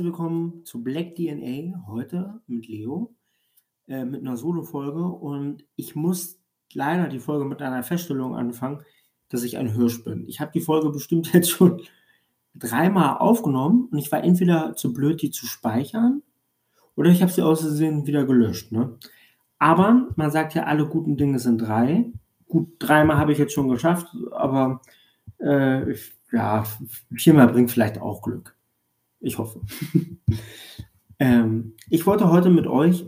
herzlich 0.00 0.14
willkommen 0.14 0.64
zu 0.64 0.82
Black 0.82 1.14
DNA 1.16 1.86
heute 1.86 2.40
mit 2.46 2.66
Leo, 2.68 3.14
äh, 3.86 4.06
mit 4.06 4.22
einer 4.22 4.38
Solo-Folge. 4.38 5.04
Und 5.04 5.66
ich 5.76 5.94
muss 5.94 6.40
leider 6.72 7.06
die 7.08 7.18
Folge 7.18 7.44
mit 7.44 7.60
einer 7.60 7.82
Feststellung 7.82 8.34
anfangen, 8.34 8.80
dass 9.28 9.42
ich 9.42 9.58
ein 9.58 9.68
Hirsch 9.68 10.02
bin. 10.02 10.26
Ich 10.26 10.40
habe 10.40 10.52
die 10.54 10.62
Folge 10.62 10.88
bestimmt 10.88 11.30
jetzt 11.34 11.50
schon 11.50 11.82
dreimal 12.54 13.18
aufgenommen 13.18 13.88
und 13.92 13.98
ich 13.98 14.10
war 14.10 14.24
entweder 14.24 14.74
zu 14.74 14.94
blöd, 14.94 15.20
die 15.20 15.32
zu 15.32 15.44
speichern 15.44 16.22
oder 16.96 17.10
ich 17.10 17.20
habe 17.20 17.30
sie 17.30 17.42
aus 17.42 17.62
wieder 17.78 18.24
gelöscht. 18.24 18.72
Ne? 18.72 18.96
Aber 19.58 20.08
man 20.16 20.30
sagt 20.30 20.54
ja, 20.54 20.64
alle 20.64 20.88
guten 20.88 21.18
Dinge 21.18 21.38
sind 21.40 21.58
drei. 21.58 22.10
Gut, 22.48 22.70
dreimal 22.78 23.18
habe 23.18 23.32
ich 23.32 23.38
jetzt 23.38 23.52
schon 23.52 23.68
geschafft, 23.68 24.06
aber 24.30 24.80
äh, 25.40 25.94
ja, 26.32 26.64
viermal 27.14 27.48
bringt 27.48 27.70
vielleicht 27.70 28.00
auch 28.00 28.22
Glück. 28.22 28.56
Ich 29.20 29.38
hoffe. 29.38 29.60
ähm, 31.18 31.74
ich 31.88 32.06
wollte 32.06 32.30
heute 32.30 32.50
mit 32.50 32.66
euch 32.66 33.06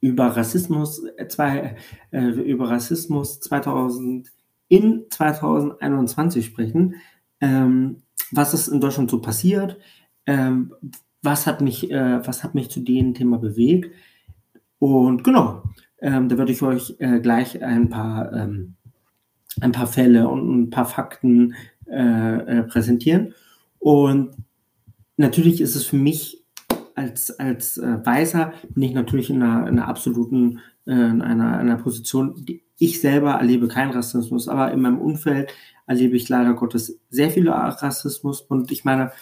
über 0.00 0.26
Rassismus, 0.26 1.02
äh, 1.16 1.26
zwei, 1.28 1.76
äh, 2.10 2.26
über 2.26 2.68
Rassismus 2.68 3.40
2000 3.40 4.30
in 4.68 5.04
2021 5.08 6.44
sprechen. 6.44 6.96
Ähm, 7.40 8.02
was 8.30 8.52
ist 8.52 8.68
in 8.68 8.80
Deutschland 8.80 9.10
so 9.10 9.20
passiert? 9.20 9.78
Ähm, 10.26 10.74
was 11.22 11.46
hat 11.46 11.62
mich, 11.62 11.90
äh, 11.90 12.26
was 12.26 12.44
hat 12.44 12.54
mich 12.54 12.70
zu 12.70 12.80
dem 12.80 13.14
Thema 13.14 13.38
bewegt? 13.38 13.90
Und 14.78 15.24
genau, 15.24 15.62
ähm, 16.00 16.28
da 16.28 16.36
werde 16.36 16.52
ich 16.52 16.60
euch 16.60 16.96
äh, 16.98 17.20
gleich 17.20 17.62
ein 17.62 17.88
paar, 17.88 18.30
ähm, 18.34 18.74
ein 19.60 19.72
paar 19.72 19.86
Fälle 19.86 20.28
und 20.28 20.64
ein 20.64 20.70
paar 20.70 20.84
Fakten 20.84 21.54
äh, 21.86 22.58
äh, 22.58 22.62
präsentieren. 22.64 23.32
Und 23.78 24.36
natürlich 25.16 25.60
ist 25.60 25.76
es 25.76 25.86
für 25.86 25.96
mich 25.96 26.44
als, 26.94 27.38
als 27.38 27.78
äh, 27.78 28.04
Weißer, 28.04 28.52
bin 28.70 28.82
ich 28.82 28.94
natürlich 28.94 29.30
in 29.30 29.42
einer, 29.42 29.68
in 29.68 29.78
einer 29.78 29.88
absoluten, 29.88 30.60
äh, 30.86 30.92
in 30.92 31.22
einer, 31.22 31.58
einer 31.58 31.76
Position, 31.76 32.34
die, 32.36 32.62
ich 32.78 33.00
selber 33.00 33.32
erlebe 33.32 33.68
keinen 33.68 33.92
Rassismus, 33.92 34.48
aber 34.48 34.72
in 34.72 34.80
meinem 34.80 35.00
Umfeld 35.00 35.52
erlebe 35.86 36.16
ich 36.16 36.28
leider 36.28 36.54
Gottes 36.54 37.00
sehr 37.10 37.30
viel 37.30 37.48
Rassismus. 37.48 38.40
Und 38.40 38.72
ich 38.72 38.84
meine, 38.84 39.12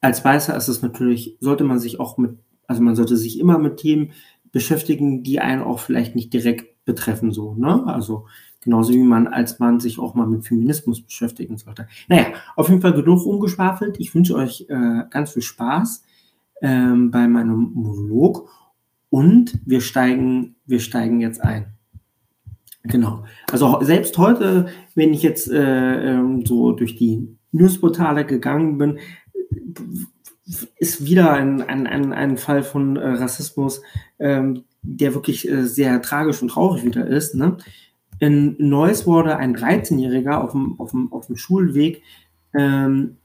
als 0.00 0.24
Weißer 0.24 0.56
ist 0.56 0.68
es 0.68 0.82
natürlich, 0.82 1.36
sollte 1.40 1.64
man 1.64 1.78
sich 1.78 2.00
auch 2.00 2.16
mit, 2.16 2.38
also 2.66 2.82
man 2.82 2.96
sollte 2.96 3.16
sich 3.16 3.38
immer 3.38 3.58
mit 3.58 3.78
Themen 3.78 4.12
beschäftigen, 4.52 5.22
die 5.22 5.40
einen 5.40 5.62
auch 5.62 5.80
vielleicht 5.80 6.14
nicht 6.14 6.32
direkt 6.32 6.84
betreffen, 6.84 7.32
so, 7.32 7.54
ne? 7.54 7.84
Also, 7.86 8.26
genauso 8.66 8.92
wie 8.92 8.98
man 8.98 9.28
als 9.28 9.60
Mann 9.60 9.78
sich 9.78 10.00
auch 10.00 10.16
mal 10.16 10.26
mit 10.26 10.44
Feminismus 10.44 11.00
beschäftigen 11.00 11.56
sollte. 11.56 11.86
Naja, 12.08 12.26
auf 12.56 12.68
jeden 12.68 12.80
Fall 12.80 12.94
genug 12.94 13.24
umgeschwafelt. 13.24 14.00
Ich 14.00 14.12
wünsche 14.12 14.34
euch 14.34 14.66
äh, 14.68 15.04
ganz 15.08 15.30
viel 15.30 15.42
Spaß 15.42 16.02
ähm, 16.62 17.12
bei 17.12 17.28
meinem 17.28 17.70
Monolog 17.74 18.50
und 19.08 19.60
wir 19.64 19.80
steigen, 19.80 20.56
wir 20.66 20.80
steigen 20.80 21.20
jetzt 21.20 21.40
ein. 21.44 21.66
Genau. 22.82 23.24
Also 23.52 23.78
selbst 23.82 24.18
heute, 24.18 24.66
wenn 24.96 25.14
ich 25.14 25.22
jetzt 25.22 25.48
äh, 25.48 26.14
ähm, 26.14 26.44
so 26.44 26.72
durch 26.72 26.96
die 26.96 27.38
Newsportale 27.52 28.26
gegangen 28.26 28.78
bin, 28.78 28.98
ist 30.76 31.04
wieder 31.04 31.32
ein, 31.32 31.62
ein, 31.62 31.86
ein, 31.86 32.12
ein 32.12 32.36
Fall 32.36 32.64
von 32.64 32.96
äh, 32.96 33.10
Rassismus, 33.10 33.80
ähm, 34.18 34.64
der 34.82 35.14
wirklich 35.14 35.48
äh, 35.48 35.62
sehr 35.66 36.02
tragisch 36.02 36.42
und 36.42 36.48
traurig 36.48 36.84
wieder 36.84 37.06
ist. 37.06 37.36
Ne? 37.36 37.58
In 38.18 38.56
Neuss 38.58 39.06
wurde 39.06 39.36
ein 39.36 39.56
13-Jähriger 39.56 40.38
auf 40.38 40.52
dem, 40.52 40.78
auf, 40.80 40.90
dem, 40.90 41.12
auf 41.12 41.26
dem 41.26 41.36
Schulweg 41.36 42.02
ähm, 42.54 43.16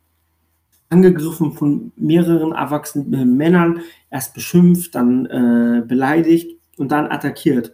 angegriffen 0.90 1.54
von 1.54 1.92
mehreren 1.96 2.52
erwachsenen 2.52 3.38
Männern, 3.38 3.82
erst 4.10 4.34
beschimpft, 4.34 4.94
dann 4.94 5.26
äh, 5.26 5.82
beleidigt 5.88 6.58
und 6.78 6.92
dann 6.92 7.08
attackiert 7.08 7.74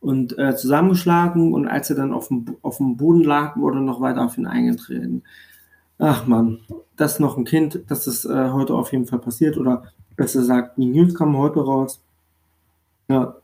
und 0.00 0.36
äh, 0.38 0.56
zusammengeschlagen 0.56 1.52
und 1.52 1.68
als 1.68 1.90
er 1.90 1.96
dann 1.96 2.12
auf 2.12 2.28
dem, 2.28 2.56
auf 2.62 2.78
dem 2.78 2.96
Boden 2.96 3.22
lag, 3.22 3.56
wurde 3.56 3.80
noch 3.80 4.00
weiter 4.00 4.24
auf 4.24 4.36
ihn 4.38 4.46
eingetreten. 4.46 5.22
Ach 5.98 6.26
man, 6.26 6.58
das 6.96 7.14
ist 7.14 7.20
noch 7.20 7.36
ein 7.36 7.44
Kind, 7.44 7.80
das 7.88 8.06
ist 8.06 8.24
äh, 8.24 8.50
heute 8.50 8.74
auf 8.74 8.92
jeden 8.92 9.06
Fall 9.06 9.18
passiert 9.20 9.56
oder 9.56 9.84
besser 10.16 10.40
gesagt, 10.40 10.78
die 10.78 10.86
News 10.86 11.14
kamen 11.14 11.36
heute 11.36 11.60
raus. 11.60 12.00
Ja, 13.08 13.36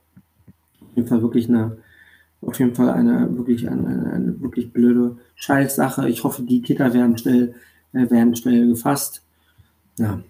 auf 0.81 0.97
jeden 0.97 1.09
Fall 1.09 1.23
wirklich 1.23 1.49
eine, 1.49 1.79
auf 2.47 2.59
jeden 2.59 2.75
Fall 2.75 2.91
eine 2.91 3.37
wirklich 3.37 3.69
eine, 3.69 3.87
eine, 3.87 4.13
eine 4.13 4.41
wirklich 4.41 4.73
blöde 4.73 5.17
Scheißsache. 5.37 6.09
Ich 6.09 6.25
hoffe, 6.25 6.43
die 6.43 6.63
Täter 6.63 6.93
werden 6.95 7.17
schnell, 7.19 7.55
äh, 7.93 8.11
werden 8.11 8.37
schnell 8.37 8.69
gefasst. 8.69 9.23
Ja, 9.99 10.21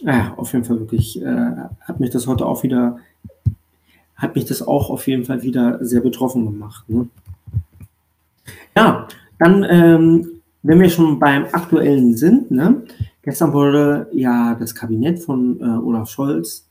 ja, 0.00 0.34
auf 0.36 0.52
jeden 0.52 0.64
Fall 0.64 0.80
wirklich 0.80 1.20
äh, 1.20 1.52
hat 1.80 2.00
mich 2.00 2.10
das 2.10 2.26
heute 2.26 2.46
auch 2.46 2.62
wieder, 2.62 2.98
hat 4.16 4.34
mich 4.34 4.44
das 4.44 4.62
auch 4.62 4.90
auf 4.90 5.06
jeden 5.06 5.24
Fall 5.24 5.42
wieder 5.42 5.84
sehr 5.84 6.00
betroffen 6.00 6.44
gemacht. 6.44 6.88
Ne? 6.88 7.08
Ja, 8.76 9.06
dann 9.38 9.64
ähm, 9.68 10.42
wenn 10.62 10.80
wir 10.80 10.90
schon 10.90 11.18
beim 11.18 11.46
aktuellen 11.52 12.16
sind, 12.16 12.50
ne, 12.50 12.82
gestern 13.22 13.52
wurde 13.52 14.08
ja 14.12 14.54
das 14.54 14.74
Kabinett 14.74 15.18
von 15.18 15.60
äh, 15.60 15.64
Olaf 15.64 16.08
Scholz 16.08 16.66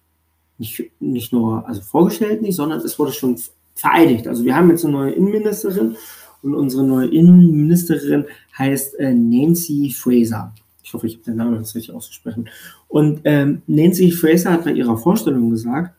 nicht, 0.57 0.91
nicht 1.00 1.33
nur 1.33 1.68
also 1.68 1.81
vorgestellt, 1.81 2.41
nicht, 2.41 2.56
sondern 2.56 2.79
es 2.79 2.97
wurde 2.97 3.12
schon 3.12 3.38
vereidigt. 3.81 4.28
Also 4.28 4.46
wir 4.46 4.56
haben 4.56 4.69
jetzt 4.69 4.86
eine 4.86 4.94
neue 4.94 5.12
Innenministerin 5.12 5.96
und 6.42 6.56
unsere 6.56 6.84
neue 6.84 7.08
Innenministerin 7.08 8.25
heißt 8.58 9.00
äh, 9.00 9.14
Nancy 9.14 9.94
Fraser. 9.96 10.53
Ich 10.84 10.94
hoffe, 10.94 11.08
ich 11.08 11.16
habe 11.16 11.25
den 11.25 11.38
Namen 11.38 11.58
jetzt 11.58 11.75
richtig 11.75 11.94
ausgesprochen. 11.94 12.50
Und 12.88 13.22
ähm, 13.24 13.62
Nancy 13.68 14.12
Fraser 14.12 14.53
hat 14.53 14.66
bei 14.66 14.72
ihrer 14.74 14.97
Vorstellung 14.97 15.50
gesagt, 15.50 15.96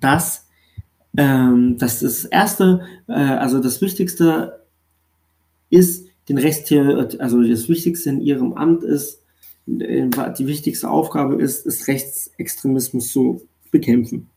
dass, 0.00 0.46
ähm, 1.16 1.76
dass 1.78 2.00
das 2.00 2.24
erste, 2.24 2.80
äh, 3.08 3.12
also 3.12 3.60
das 3.60 3.80
Wichtigste 3.80 4.64
ist, 5.70 6.06
den 6.28 6.38
Rechtstheorie, 6.38 7.18
also 7.18 7.42
das 7.42 7.68
Wichtigste 7.68 8.10
in 8.10 8.20
ihrem 8.20 8.52
Amt 8.54 8.84
ist, 8.84 9.22
äh, 9.66 10.08
die 10.38 10.46
wichtigste 10.46 10.88
Aufgabe 10.88 11.40
ist, 11.40 11.66
ist 11.66 11.88
Rechtsextremismus 11.88 13.12
zu 13.12 13.42
bekämpfen. 13.70 14.30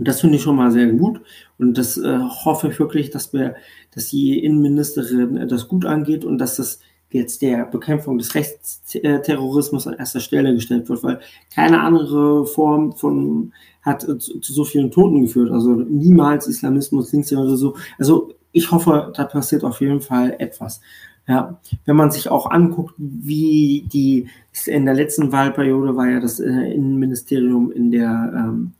Und 0.00 0.08
das 0.08 0.22
finde 0.22 0.36
ich 0.36 0.42
schon 0.42 0.56
mal 0.56 0.70
sehr 0.70 0.86
gut. 0.86 1.20
Und 1.58 1.76
das 1.76 1.98
äh, 1.98 2.18
hoffe 2.18 2.68
ich 2.68 2.78
wirklich, 2.78 3.10
dass 3.10 3.34
wir, 3.34 3.54
dass 3.94 4.08
die 4.08 4.42
Innenministerin 4.42 5.46
das 5.46 5.68
gut 5.68 5.84
angeht 5.84 6.24
und 6.24 6.38
dass 6.38 6.56
das 6.56 6.80
jetzt 7.10 7.42
der 7.42 7.66
Bekämpfung 7.66 8.16
des 8.16 8.34
Rechtsterrorismus 8.34 9.86
an 9.86 9.98
erster 9.98 10.20
Stelle 10.20 10.54
gestellt 10.54 10.88
wird, 10.88 11.02
weil 11.02 11.20
keine 11.54 11.82
andere 11.82 12.46
Form 12.46 12.92
von 12.92 13.52
hat 13.82 14.00
zu, 14.00 14.40
zu 14.40 14.52
so 14.54 14.64
vielen 14.64 14.90
Toten 14.90 15.20
geführt. 15.20 15.50
Also 15.50 15.74
niemals 15.74 16.46
Islamismus, 16.46 17.12
links 17.12 17.30
oder 17.34 17.58
so. 17.58 17.76
Also 17.98 18.32
ich 18.52 18.70
hoffe, 18.70 19.12
da 19.14 19.24
passiert 19.24 19.64
auf 19.64 19.82
jeden 19.82 20.00
Fall 20.00 20.34
etwas. 20.38 20.80
Ja, 21.28 21.60
wenn 21.84 21.96
man 21.96 22.10
sich 22.10 22.30
auch 22.30 22.50
anguckt, 22.50 22.94
wie 22.96 23.86
die 23.92 24.28
in 24.64 24.86
der 24.86 24.94
letzten 24.94 25.30
Wahlperiode 25.30 25.94
war 25.94 26.08
ja 26.08 26.20
das 26.20 26.40
äh, 26.40 26.48
Innenministerium 26.48 27.70
in 27.70 27.90
der 27.90 28.32
ähm, 28.34 28.72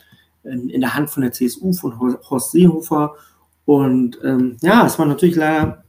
in, 0.45 0.69
in, 0.69 0.81
der 0.81 0.95
Hand 0.95 1.11
von 1.11 1.23
der 1.23 1.33
CSU 1.33 1.73
von 1.73 1.99
Horst 1.99 2.53
Seehofer 2.53 3.15
und 3.65 4.19
ähm, 4.25 4.57
ja, 4.63 4.87
es 4.87 4.99
war 4.99 5.07
natürlich 5.07 5.37
leider 5.37 5.85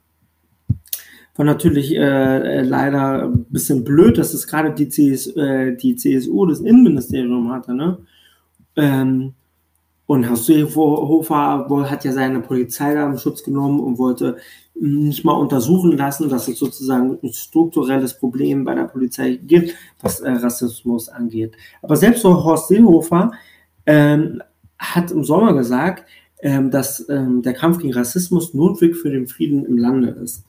war 1.36 1.46
natürlich 1.46 1.96
äh, 1.96 2.60
äh 2.60 2.62
leider 2.62 3.24
ein 3.24 3.46
bisschen 3.46 3.84
blöd, 3.84 4.18
dass 4.18 4.34
es 4.34 4.48
gerade 4.48 4.72
die, 4.72 4.90
CS, 4.90 5.28
äh, 5.36 5.76
die 5.76 5.96
CSU 5.96 6.46
das 6.46 6.60
Innenministerium 6.60 7.52
hatte, 7.52 7.74
ne? 7.74 7.98
Ähm, 8.76 9.34
und 10.06 10.26
Herr 10.26 10.36
Seehofer 10.36 11.90
hat 11.90 12.04
ja 12.04 12.12
seine 12.12 12.42
Polizei 12.42 12.94
da 12.94 13.06
im 13.06 13.18
Schutz 13.18 13.44
genommen 13.44 13.80
und 13.80 13.98
wollte 13.98 14.36
nicht 14.76 15.24
mal 15.24 15.34
untersuchen 15.34 15.98
lassen, 15.98 16.28
dass 16.28 16.50
es 16.50 16.60
sozusagen 16.60 17.18
ein 17.24 17.32
strukturelles 17.32 18.18
Problem 18.18 18.66
bei 18.66 18.76
der 18.76 18.86
Polizei 18.86 19.40
gibt, 19.42 19.74
was 20.02 20.20
äh, 20.20 20.32
Rassismus 20.32 21.08
angeht. 21.08 21.54
Aber 21.82 21.96
selbst 21.96 22.24
so 22.24 22.44
Horst 22.44 22.68
Seehofer 22.68 23.32
ähm, 23.92 24.42
hat 24.80 25.12
im 25.12 25.26
Sommer 25.26 25.54
gesagt, 25.54 26.06
ähm, 26.42 26.72
dass 26.72 27.08
ähm, 27.10 27.42
der 27.42 27.54
Kampf 27.54 27.80
gegen 27.80 27.94
Rassismus 27.94 28.54
notwendig 28.54 28.96
für 28.98 29.10
den 29.10 29.28
Frieden 29.28 29.66
im 29.66 29.78
Lande 29.78 30.08
ist. 30.10 30.46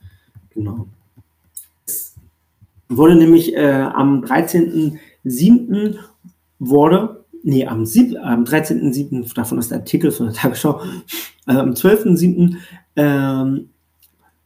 Genau. 0.50 0.87
Es 1.85 2.15
wurde 2.89 3.17
nämlich 3.17 3.56
äh, 3.56 3.89
am 3.93 4.23
13.07. 4.23 5.97
wurde 6.61 7.25
nee, 7.43 7.67
am, 7.67 7.81
am 7.81 8.44
13.07., 8.44 9.35
davon 9.35 9.59
ist 9.59 9.73
der 9.73 9.79
Artikel 9.79 10.12
von 10.12 10.27
der 10.27 10.37
Tagesschau, 10.37 10.81
also 11.44 11.61
am 11.61 11.71
12.07. 11.71 12.55
Ähm, 12.94 13.71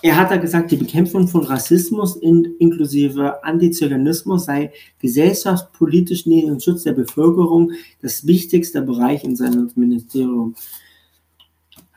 Er 0.00 0.16
hat 0.16 0.30
da 0.30 0.36
gesagt, 0.36 0.70
die 0.70 0.76
Bekämpfung 0.76 1.26
von 1.26 1.42
Rassismus 1.42 2.14
in, 2.16 2.54
inklusive 2.60 3.42
Antiziganismus 3.42 4.44
sei 4.44 4.72
gesellschaftspolitisch 5.00 6.24
neben 6.26 6.48
dem 6.48 6.60
Schutz 6.60 6.84
der 6.84 6.92
Bevölkerung 6.92 7.72
das 8.00 8.26
wichtigste 8.26 8.82
Bereich 8.82 9.24
in 9.24 9.34
seinem 9.34 9.70
Ministerium. 9.74 10.54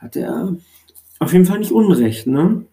Hat 0.00 0.16
er 0.16 0.56
auf 1.18 1.32
jeden 1.32 1.44
Fall 1.44 1.58
nicht 1.58 1.72
Unrecht, 1.72 2.26
ne? 2.26 2.64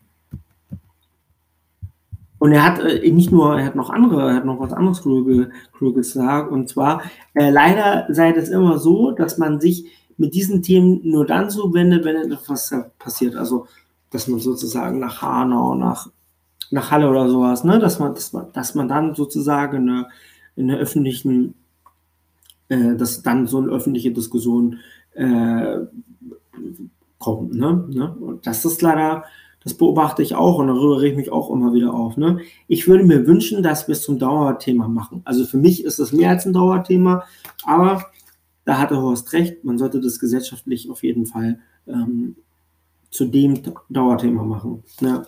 Und 2.39 2.51
er 2.51 2.63
hat 2.63 2.79
äh, 2.79 3.09
nicht 3.11 3.31
nur, 3.31 3.59
er 3.59 3.65
hat 3.65 3.75
noch 3.75 3.89
andere, 3.89 4.29
er 4.29 4.35
hat 4.35 4.45
noch 4.45 4.59
was 4.59 4.73
anderes 4.73 5.01
Kluges, 5.01 5.47
gesagt. 5.79 6.51
Und 6.51 6.69
zwar, 6.69 7.01
äh, 7.33 7.49
leider 7.49 8.07
sei 8.09 8.31
das 8.31 8.49
immer 8.49 8.79
so, 8.79 9.11
dass 9.11 9.37
man 9.37 9.59
sich 9.59 9.85
mit 10.17 10.33
diesen 10.33 10.61
Themen 10.61 11.01
nur 11.03 11.25
dann 11.25 11.49
zuwendet, 11.49 12.05
wenn 12.05 12.15
etwas 12.15 12.73
passiert. 12.99 13.35
Also, 13.35 13.67
dass 14.11 14.27
man 14.27 14.39
sozusagen 14.39 14.99
nach 14.99 15.21
Hanau, 15.21 15.75
nach, 15.75 16.09
nach 16.71 16.91
Halle 16.91 17.09
oder 17.09 17.27
sowas, 17.29 17.63
ne, 17.63 17.79
dass 17.79 17.99
man, 17.99 18.13
dass 18.13 18.33
man, 18.33 18.51
dass 18.53 18.75
man 18.75 18.87
dann 18.87 19.15
sozusagen 19.15 19.77
in 19.77 19.87
der, 19.87 20.09
in 20.55 20.67
der 20.69 20.77
öffentlichen, 20.77 21.55
äh, 22.69 22.95
dass 22.95 23.23
dann 23.23 23.47
so 23.47 23.57
eine 23.57 23.69
öffentliche 23.69 24.11
Diskussion 24.11 24.79
äh, 25.13 25.79
kommt, 27.19 27.53
ne? 27.53 27.85
ne? 27.89 28.15
Und 28.19 28.45
das 28.45 28.65
ist 28.65 28.81
leider 28.81 29.23
das 29.67 29.73
beobachte 29.73 30.21
ich 30.21 30.33
auch 30.33 30.59
und 30.59 30.67
darüber 30.67 31.01
rege 31.01 31.11
ich 31.11 31.17
mich 31.17 31.31
auch 31.31 31.49
immer 31.49 31.73
wieder 31.73 31.93
auf. 31.93 32.15
Ne? 32.15 32.39
Ich 32.69 32.87
würde 32.87 33.03
mir 33.03 33.27
wünschen, 33.27 33.63
dass 33.63 33.89
wir 33.89 33.93
es 33.93 34.01
zum 34.01 34.17
Dauerthema 34.17 34.87
machen. 34.87 35.21
Also 35.25 35.43
für 35.43 35.57
mich 35.57 35.83
ist 35.83 35.99
es 35.99 36.13
mehr 36.13 36.29
als 36.29 36.45
ein 36.45 36.53
Dauerthema, 36.53 37.25
aber 37.65 38.05
da 38.63 38.77
hatte 38.77 39.01
Horst 39.01 39.33
recht, 39.33 39.65
man 39.65 39.77
sollte 39.77 39.99
das 39.99 40.19
gesellschaftlich 40.19 40.89
auf 40.89 41.03
jeden 41.03 41.25
Fall 41.25 41.59
ähm, 41.85 42.37
zu 43.09 43.25
dem 43.25 43.61
Dauerthema 43.89 44.43
machen. 44.43 44.85
Ne? 45.01 45.25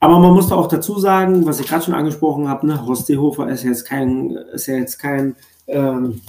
Aber 0.00 0.18
man 0.18 0.32
muss 0.32 0.50
auch 0.50 0.68
dazu 0.68 0.98
sagen, 0.98 1.44
was 1.44 1.60
ich 1.60 1.66
gerade 1.66 1.84
schon 1.84 1.94
angesprochen 1.94 2.48
habe, 2.48 2.66
ne, 2.66 2.86
Horst 2.86 3.06
Seehofer 3.06 3.46
ist 3.50 3.62
jetzt 3.62 3.84
kein, 3.84 4.30
ist 4.30 4.68
ja 4.68 4.76
jetzt 4.76 4.98
kein 4.98 5.36
ähm, 5.66 6.22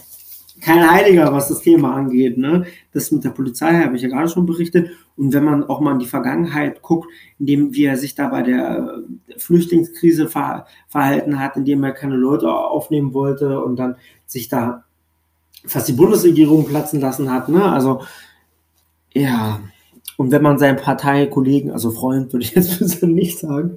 kein 0.63 0.89
Heiliger, 0.89 1.31
was 1.33 1.50
das 1.50 1.62
Thema 1.62 1.94
angeht. 1.94 2.38
Ne? 2.38 2.65
Das 2.94 3.12
mit 3.12 3.24
der 3.24 3.31
Polizei 3.31 3.74
habe 3.74 3.95
ich 3.95 4.01
ja 4.01 4.10
gerade 4.10 4.30
schon 4.30 4.45
berichtet. 4.45 4.92
Und 5.18 5.33
wenn 5.33 5.44
man 5.44 5.63
auch 5.65 5.81
mal 5.81 5.94
in 5.94 6.00
die 6.00 6.07
Vergangenheit 6.07 6.81
guckt, 6.81 7.10
indem 7.38 7.74
wie 7.74 7.86
er 7.86 7.98
sich 7.98 8.15
da 8.15 8.30
bei 8.30 8.42
der 8.42 9.04
äh, 9.30 9.39
Flüchtlingskrise 9.39 10.30
ver 10.30 10.65
verhalten 10.88 11.39
hat, 11.39 11.57
indem 11.57 11.83
er 11.83 11.92
keine 11.92 12.15
Leute 12.15 12.51
aufnehmen 12.51 13.13
wollte 13.13 13.62
und 13.62 13.75
dann 13.75 13.95
sich 14.25 14.48
da 14.48 14.86
fast 15.65 15.88
die 15.88 15.94
Bundesregierung 15.94 16.65
platzen 16.65 17.00
lassen 17.01 17.31
hat. 17.31 17.50
Ne? 17.50 17.63
Also 17.63 18.01
ja, 19.13 19.60
und 20.18 20.31
wenn 20.31 20.42
man 20.42 20.57
seinen 20.57 20.77
Parteikollegen, 20.77 21.71
also 21.71 21.92
Freund 21.92 22.31
würde 22.33 22.45
ich 22.45 22.56
jetzt 22.56 23.04
nicht 23.04 23.39
sagen, 23.39 23.75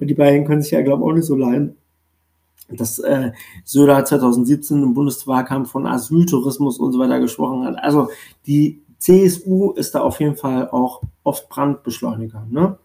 die 0.00 0.14
beiden 0.14 0.46
können 0.46 0.62
sich 0.62 0.72
ja, 0.72 0.82
glaube 0.82 1.02
ich, 1.02 1.10
auch 1.10 1.14
nicht 1.14 1.26
so 1.26 1.36
leiden, 1.36 1.76
dass 2.68 2.98
äh, 2.98 3.32
Söder 3.64 4.04
2017 4.04 4.82
im 4.82 4.94
Bundeswahlkampf 4.94 5.70
von 5.70 5.86
Asyltourismus 5.86 6.78
und 6.78 6.92
so 6.92 6.98
weiter 6.98 7.20
gesprochen 7.20 7.64
hat. 7.64 7.76
Also 7.82 8.08
die 8.46 8.82
CSU 8.98 9.72
ist 9.72 9.94
da 9.94 10.00
auf 10.00 10.20
jeden 10.20 10.36
Fall 10.36 10.70
auch 10.70 11.02
oft 11.24 11.48
Brandbeschleuniger. 11.48 12.46
Ne? 12.50 12.78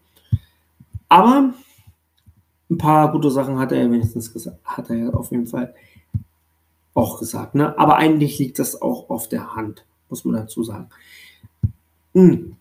Aber 1.08 1.54
ein 2.70 2.78
paar 2.78 3.10
gute 3.12 3.30
Sachen 3.30 3.58
hat 3.58 3.72
er 3.72 3.82
ja 3.82 3.90
wenigstens 3.90 4.32
gesagt, 4.32 4.58
hat 4.64 4.90
er 4.90 4.96
ja 4.96 5.10
auf 5.10 5.30
jeden 5.30 5.46
Fall 5.46 5.74
auch 6.94 7.18
gesagt. 7.18 7.54
Ne? 7.54 7.76
Aber 7.78 7.96
eigentlich 7.96 8.38
liegt 8.38 8.58
das 8.58 8.80
auch 8.80 9.10
auf 9.10 9.28
der 9.28 9.56
Hand, 9.56 9.84
muss 10.08 10.24
man 10.24 10.34
dazu 10.34 10.62
sagen. 10.62 10.88
Hm. 12.14 12.56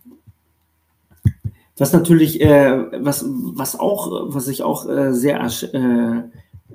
Was 1.78 1.94
natürlich, 1.94 2.42
äh, 2.42 3.04
was, 3.04 3.26
was 3.28 3.80
auch, 3.80 4.34
was 4.34 4.48
ich 4.48 4.64
auch 4.64 4.88
äh, 4.88 5.14
sehr 5.14 5.40
äh, 5.42 6.24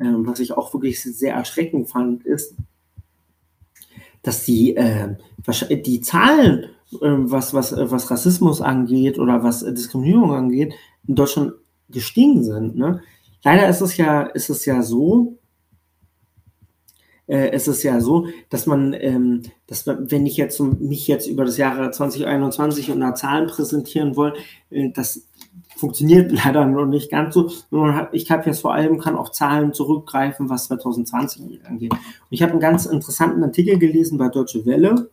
ähm, 0.00 0.26
was 0.26 0.41
ich 0.41 0.52
auch 0.52 0.73
wirklich 0.75 1.02
sehr 1.02 1.35
erschreckend 1.35 1.88
fand, 1.88 2.25
ist, 2.25 2.55
dass 4.23 4.44
die, 4.44 4.76
äh, 4.76 5.17
die 5.70 6.00
Zahlen, 6.00 6.64
äh, 6.93 6.99
was, 7.00 7.55
was, 7.55 7.75
was 7.76 8.11
Rassismus 8.11 8.61
angeht 8.61 9.19
oder 9.19 9.43
was 9.43 9.61
Diskriminierung 9.61 10.32
angeht, 10.32 10.75
in 11.06 11.14
Deutschland 11.14 11.52
gestiegen 11.91 12.43
sind. 12.43 12.76
Ne? 12.76 13.02
Leider 13.43 13.69
ist 13.69 13.82
es 13.82 13.96
ja, 13.96 14.23
ist 14.23 14.50
es 14.50 14.64
ja 14.64 14.82
so, 14.82 15.38
äh, 17.26 17.55
ist 17.55 17.82
ja 17.82 18.00
so, 18.00 18.26
dass 18.50 18.67
man, 18.67 18.94
ähm, 18.94 19.43
dass 19.67 19.87
man, 19.87 20.11
wenn 20.11 20.26
ich 20.26 20.37
jetzt 20.37 20.61
mich 20.61 21.06
jetzt 21.08 21.26
über 21.26 21.44
das 21.44 21.56
Jahre 21.56 21.90
2021 21.90 22.90
und 22.90 23.17
Zahlen 23.17 23.47
präsentieren 23.47 24.17
will, 24.17 24.35
äh, 24.70 24.90
dass 24.90 25.26
funktioniert 25.77 26.33
leider 26.45 26.67
noch 26.67 26.87
nicht 26.87 27.11
ganz 27.11 27.35
so. 27.35 27.51
Ich 28.12 28.31
habe 28.31 28.47
jetzt 28.47 28.61
vor 28.61 28.75
allem 28.75 28.99
kann 28.99 29.17
auf 29.17 29.33
Zahlen 29.33 29.73
zurückgreifen, 29.73 30.49
was 30.49 30.67
2020 30.67 31.67
angeht. 31.67 31.93
Und 31.93 32.01
ich 32.31 32.43
habe 32.43 32.53
einen 32.53 32.61
ganz 32.61 32.87
interessanten 32.87 33.43
Artikel 33.43 33.79
gelesen 33.79 34.19
bei 34.19 34.29
Deutsche 34.29 34.65
Welle. 34.67 35.11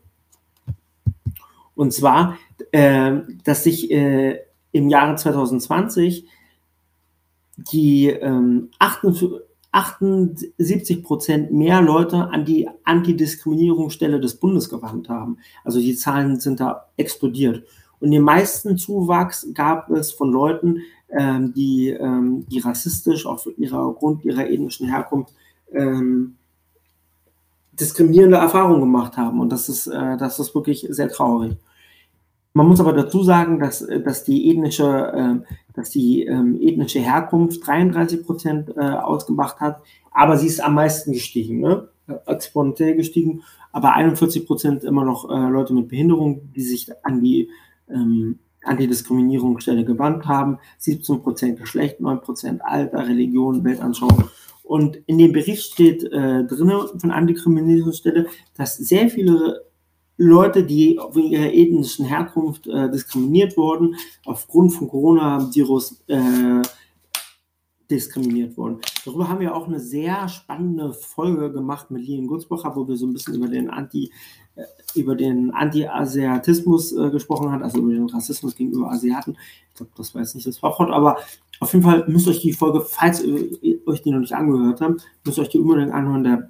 Und 1.75 1.93
zwar, 1.93 2.37
äh, 2.71 3.19
dass 3.43 3.63
sich 3.63 3.89
äh, 3.91 4.39
im 4.71 4.89
Jahre 4.89 5.15
2020 5.15 6.27
die 7.57 8.07
ähm, 8.07 8.69
78 8.79 11.03
Prozent 11.03 11.51
mehr 11.51 11.81
Leute 11.81 12.29
an 12.29 12.45
die 12.45 12.69
Antidiskriminierungsstelle 12.83 14.19
des 14.19 14.35
Bundes 14.35 14.69
gewandt 14.69 15.09
haben. 15.09 15.37
Also 15.63 15.79
die 15.79 15.95
Zahlen 15.95 16.39
sind 16.39 16.59
da 16.59 16.87
explodiert. 16.97 17.63
Und 18.01 18.11
den 18.11 18.23
meisten 18.23 18.77
Zuwachs 18.77 19.47
gab 19.53 19.89
es 19.91 20.11
von 20.11 20.31
Leuten, 20.31 20.81
ähm, 21.09 21.53
die, 21.53 21.89
ähm, 21.89 22.45
die 22.49 22.59
rassistisch 22.59 23.25
aufgrund 23.25 24.25
ihrer 24.25 24.49
ethnischen 24.49 24.89
Herkunft 24.89 25.33
ähm, 25.71 26.35
diskriminierende 27.73 28.37
Erfahrungen 28.37 28.81
gemacht 28.81 29.17
haben. 29.17 29.39
Und 29.39 29.51
das 29.51 29.69
ist, 29.69 29.87
äh, 29.87 30.17
das 30.17 30.39
ist 30.39 30.55
wirklich 30.55 30.87
sehr 30.89 31.09
traurig. 31.09 31.57
Man 32.53 32.67
muss 32.67 32.81
aber 32.81 32.93
dazu 32.93 33.23
sagen, 33.23 33.59
dass, 33.59 33.85
dass 34.03 34.23
die 34.23 34.49
ethnische, 34.49 35.13
äh, 35.13 35.53
dass 35.73 35.89
die 35.89 36.25
ähm, 36.25 36.59
ethnische 36.59 36.99
Herkunft 36.99 37.65
33 37.65 38.25
Prozent 38.25 38.69
äh, 38.75 38.81
ausgemacht 38.81 39.59
hat, 39.59 39.81
aber 40.11 40.37
sie 40.37 40.47
ist 40.47 40.61
am 40.61 40.75
meisten 40.75 41.13
gestiegen, 41.13 41.61
ne? 41.61 41.87
exponentiell 42.25 42.95
gestiegen, 42.95 43.43
aber 43.71 43.93
41 43.93 44.45
Prozent 44.45 44.83
immer 44.83 45.05
noch 45.05 45.29
äh, 45.29 45.49
Leute 45.49 45.73
mit 45.73 45.87
Behinderung, 45.87 46.51
die 46.53 46.61
sich 46.61 46.91
an 47.03 47.21
die 47.21 47.49
ähm, 47.93 48.39
Antidiskriminierungsstelle 48.63 49.85
gewandt 49.85 50.25
haben, 50.25 50.59
17 50.77 51.21
Prozent 51.21 51.59
Geschlecht, 51.59 51.99
9 51.99 52.21
Prozent 52.21 52.61
Alter, 52.63 53.07
Religion, 53.07 53.63
Weltanschauung. 53.63 54.29
Und 54.63 54.97
in 55.05 55.17
dem 55.17 55.31
Bericht 55.31 55.73
steht 55.73 56.03
äh, 56.03 56.45
drin 56.45 56.71
von 56.97 57.11
Antidiskriminierungsstelle, 57.11 58.27
dass 58.55 58.77
sehr 58.77 59.09
viele 59.09 59.65
Leute, 60.17 60.63
die 60.63 60.99
wegen 61.13 61.31
ihrer 61.31 61.51
ethnischen 61.51 62.05
Herkunft 62.05 62.67
äh, 62.67 62.89
diskriminiert 62.91 63.57
wurden, 63.57 63.95
aufgrund 64.25 64.71
von 64.71 64.87
Coronavirus 64.87 66.03
äh, 66.07 66.61
diskriminiert 67.91 68.57
wurden. 68.57 68.79
Darüber 69.05 69.27
haben 69.27 69.39
wir 69.39 69.55
auch 69.55 69.67
eine 69.67 69.79
sehr 69.79 70.27
spannende 70.29 70.93
Folge 70.93 71.51
gemacht 71.51 71.91
mit 71.91 72.03
Lien 72.03 72.27
Gutzbacher, 72.27 72.75
wo 72.75 72.87
wir 72.87 72.95
so 72.95 73.05
ein 73.05 73.13
bisschen 73.13 73.35
über 73.35 73.47
den 73.47 73.69
Anti, 73.69 74.11
äh, 74.55 74.63
über 74.95 75.15
den 75.15 75.51
Anti-Asiatismus 75.51 76.93
äh, 76.93 77.09
gesprochen 77.09 77.51
haben, 77.51 77.63
also 77.63 77.79
über 77.79 77.93
den 77.93 78.09
Rassismus 78.09 78.55
gegenüber 78.55 78.91
Asiaten. 78.91 79.37
Ich 79.69 79.75
glaube, 79.75 79.91
das 79.97 80.15
war 80.15 80.21
jetzt 80.21 80.35
nicht 80.35 80.47
das 80.47 80.57
Fachwort, 80.57 80.91
aber 80.91 81.17
auf 81.59 81.73
jeden 81.73 81.83
Fall 81.83 82.05
müsst 82.07 82.27
euch 82.27 82.41
die 82.41 82.53
Folge, 82.53 82.81
falls 82.81 83.21
ihr 83.21 83.85
euch 83.85 84.01
die 84.01 84.11
noch 84.11 84.19
nicht 84.19 84.33
angehört 84.33 84.81
habt, 84.81 85.05
müsst 85.25 85.37
euch 85.37 85.49
die 85.49 85.59
unbedingt 85.59 85.91
anhören. 85.91 86.23
Da 86.23 86.49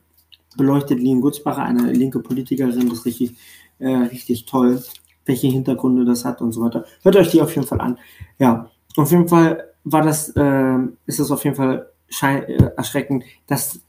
beleuchtet 0.55 1.00
Lien 1.00 1.21
Gutzbacher, 1.21 1.63
eine 1.63 1.91
linke 1.91 2.19
Politikerin, 2.19 2.89
das 2.89 3.00
ist 3.00 3.05
richtig, 3.05 3.36
äh, 3.79 3.89
richtig 3.89 4.45
toll, 4.45 4.81
welche 5.25 5.48
Hintergründe 5.48 6.05
das 6.05 6.24
hat 6.24 6.41
und 6.41 6.51
so 6.51 6.62
weiter. 6.62 6.86
Hört 7.03 7.15
euch 7.15 7.29
die 7.29 7.41
auf 7.41 7.53
jeden 7.55 7.67
Fall 7.67 7.81
an. 7.81 7.98
Ja, 8.39 8.69
auf 8.98 9.12
jeden 9.12 9.27
Fall 9.27 9.71
war 9.84 10.02
das, 10.02 10.30
äh, 10.30 10.78
ist 11.06 11.20
es 11.20 11.32
auf 11.32 11.44
jeden 11.44 11.56
Fall 11.56 11.90
äh, 12.22 12.70
erschreckend, 12.78 13.24
dass 13.48 13.80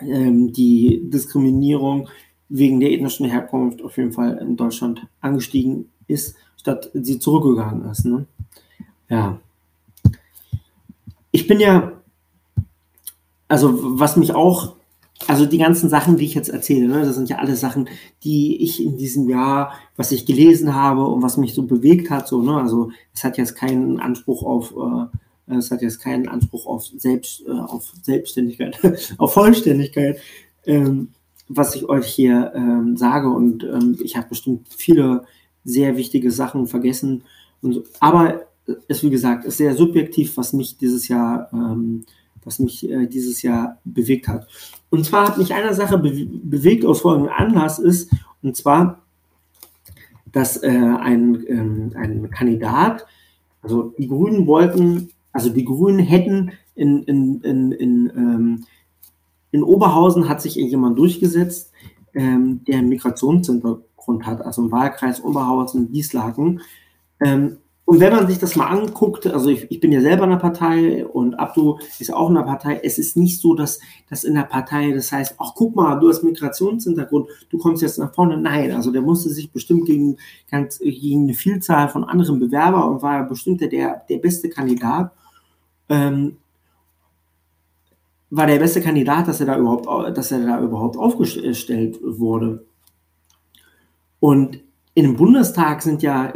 ähm, 0.00 0.52
die 0.52 1.02
Diskriminierung 1.04 2.08
wegen 2.48 2.80
der 2.80 2.92
ethnischen 2.92 3.26
Herkunft 3.26 3.82
auf 3.82 3.96
jeden 3.96 4.12
Fall 4.12 4.38
in 4.38 4.56
Deutschland 4.56 5.06
angestiegen 5.20 5.90
ist, 6.06 6.36
statt 6.56 6.90
sie 6.94 7.18
zurückgegangen 7.18 7.90
ist. 7.90 8.04
Ne? 8.04 8.26
Ja. 9.08 9.38
Ich 11.30 11.46
bin 11.46 11.60
ja, 11.60 11.92
also 13.48 14.00
was 14.00 14.16
mich 14.16 14.34
auch, 14.34 14.76
also 15.26 15.46
die 15.46 15.58
ganzen 15.58 15.88
Sachen, 15.88 16.16
die 16.16 16.24
ich 16.24 16.34
jetzt 16.34 16.48
erzähle, 16.48 16.86
ne, 16.86 17.04
das 17.04 17.16
sind 17.16 17.28
ja 17.28 17.38
alles 17.38 17.60
Sachen, 17.60 17.88
die 18.24 18.62
ich 18.62 18.82
in 18.82 18.96
diesem 18.96 19.28
Jahr, 19.28 19.72
was 19.96 20.12
ich 20.12 20.26
gelesen 20.26 20.74
habe 20.74 21.06
und 21.06 21.22
was 21.22 21.36
mich 21.36 21.54
so 21.54 21.64
bewegt 21.64 22.10
hat, 22.10 22.28
so, 22.28 22.42
ne, 22.42 22.54
also 22.54 22.90
es 23.14 23.24
hat 23.24 23.36
jetzt 23.36 23.56
keinen 23.56 23.98
Anspruch 23.98 24.42
auf, 24.42 24.74
äh, 24.76 25.56
es 25.56 25.70
hat 25.70 25.82
jetzt 25.82 26.00
keinen 26.00 26.28
Anspruch 26.28 26.66
auf 26.66 26.84
Selbst, 26.96 27.42
äh, 27.46 27.50
auf 27.50 27.92
Selbstständigkeit, 28.02 28.78
auf 29.18 29.32
Vollständigkeit. 29.32 30.18
Ähm, 30.66 31.08
was 31.48 31.74
ich 31.74 31.88
euch 31.88 32.06
hier 32.06 32.52
ähm, 32.54 32.96
sage 32.96 33.30
und 33.30 33.64
ähm, 33.64 33.96
ich 34.02 34.16
habe 34.16 34.28
bestimmt 34.28 34.68
viele 34.68 35.24
sehr 35.64 35.96
wichtige 35.96 36.30
Sachen 36.30 36.66
vergessen. 36.66 37.22
So. 37.62 37.84
Aber 38.00 38.42
es, 38.86 39.02
wie 39.02 39.10
gesagt, 39.10 39.44
ist 39.44 39.56
sehr 39.56 39.74
subjektiv, 39.74 40.36
was 40.36 40.52
mich 40.52 40.76
dieses 40.76 41.08
Jahr, 41.08 41.48
ähm, 41.52 42.04
was 42.44 42.58
mich 42.58 42.88
äh, 42.88 43.06
dieses 43.06 43.42
Jahr 43.42 43.78
bewegt 43.84 44.28
hat. 44.28 44.46
Und 44.90 45.04
zwar 45.04 45.28
hat 45.28 45.38
mich 45.38 45.54
eine 45.54 45.74
Sache 45.74 45.98
be 45.98 46.26
bewegt 46.26 46.84
aus 46.84 47.02
folgendem 47.02 47.32
Anlass 47.36 47.78
ist, 47.78 48.10
und 48.42 48.56
zwar, 48.56 49.02
dass 50.32 50.62
äh, 50.62 50.68
ein, 50.68 51.44
ähm, 51.48 51.92
ein 51.94 52.30
Kandidat, 52.30 53.06
also 53.62 53.94
die 53.98 54.08
Grünen 54.08 54.46
wollten, 54.46 55.10
also 55.32 55.50
die 55.50 55.64
Grünen 55.64 55.98
hätten 55.98 56.52
in, 56.74 57.02
in, 57.04 57.40
in, 57.40 57.72
in, 57.72 58.12
ähm, 58.16 58.64
in 59.50 59.62
Oberhausen 59.62 60.28
hat 60.28 60.40
sich 60.40 60.54
jemand 60.54 60.98
durchgesetzt, 60.98 61.72
ähm, 62.14 62.62
der 62.66 62.78
einen 62.78 62.88
Migrationshintergrund 62.88 64.26
hat, 64.26 64.42
also 64.42 64.62
im 64.62 64.72
Wahlkreis 64.72 65.22
Oberhausen, 65.22 65.92
Wieslagen. 65.92 66.60
Ähm, 67.20 67.58
und 67.88 68.00
wenn 68.00 68.12
man 68.12 68.28
sich 68.28 68.38
das 68.38 68.54
mal 68.54 68.66
anguckt, 68.66 69.26
also 69.26 69.48
ich, 69.48 69.70
ich 69.70 69.80
bin 69.80 69.92
ja 69.92 70.02
selber 70.02 70.24
in 70.24 70.32
einer 70.32 70.38
Partei 70.38 71.06
und 71.06 71.36
Abdu 71.36 71.78
ist 71.98 72.12
auch 72.12 72.28
in 72.28 72.36
einer 72.36 72.44
Partei, 72.44 72.78
es 72.84 72.98
ist 72.98 73.16
nicht 73.16 73.40
so, 73.40 73.54
dass 73.54 73.80
das 74.10 74.24
in 74.24 74.34
der 74.34 74.42
Partei, 74.42 74.92
das 74.92 75.10
heißt, 75.10 75.36
ach 75.38 75.52
guck 75.54 75.74
mal, 75.74 75.98
du 75.98 76.10
hast 76.10 76.22
Migrationshintergrund, 76.22 77.28
du 77.48 77.56
kommst 77.56 77.80
jetzt 77.80 77.98
nach 77.98 78.12
vorne. 78.12 78.36
Nein, 78.36 78.72
also 78.72 78.92
der 78.92 79.00
musste 79.00 79.30
sich 79.30 79.50
bestimmt 79.50 79.86
gegen, 79.86 80.18
ganz, 80.50 80.80
gegen 80.80 81.22
eine 81.22 81.32
Vielzahl 81.32 81.88
von 81.88 82.04
anderen 82.04 82.38
Bewerbern 82.38 82.90
und 82.90 83.00
war 83.00 83.26
bestimmt 83.26 83.62
der, 83.62 84.02
der 84.06 84.18
beste 84.18 84.50
Kandidat. 84.50 85.10
Ähm, 85.88 86.36
war 88.28 88.46
der 88.46 88.58
beste 88.58 88.82
Kandidat, 88.82 89.28
dass 89.28 89.40
er 89.40 89.46
da 89.46 89.56
überhaupt, 89.56 90.14
dass 90.14 90.30
er 90.30 90.40
da 90.40 90.60
überhaupt 90.60 90.98
aufgestellt 90.98 91.98
wurde. 92.02 92.66
Und 94.20 94.60
in 94.92 95.04
dem 95.04 95.16
Bundestag 95.16 95.80
sind 95.80 96.02
ja, 96.02 96.34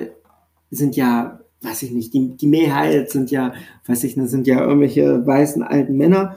sind 0.71 0.97
ja 0.97 1.41
weiß 1.63 1.83
ich 1.83 1.93
nicht, 1.93 2.13
die, 2.13 2.37
die 2.37 2.47
Mehrheit 2.47 3.11
sind 3.11 3.31
ja, 3.31 3.53
weiß 3.87 4.05
ich 4.05 4.17
nicht, 4.17 4.31
sind 4.31 4.47
ja 4.47 4.61
irgendwelche 4.61 5.27
weißen 5.27 5.63
alten 5.63 5.97
Männer. 5.97 6.37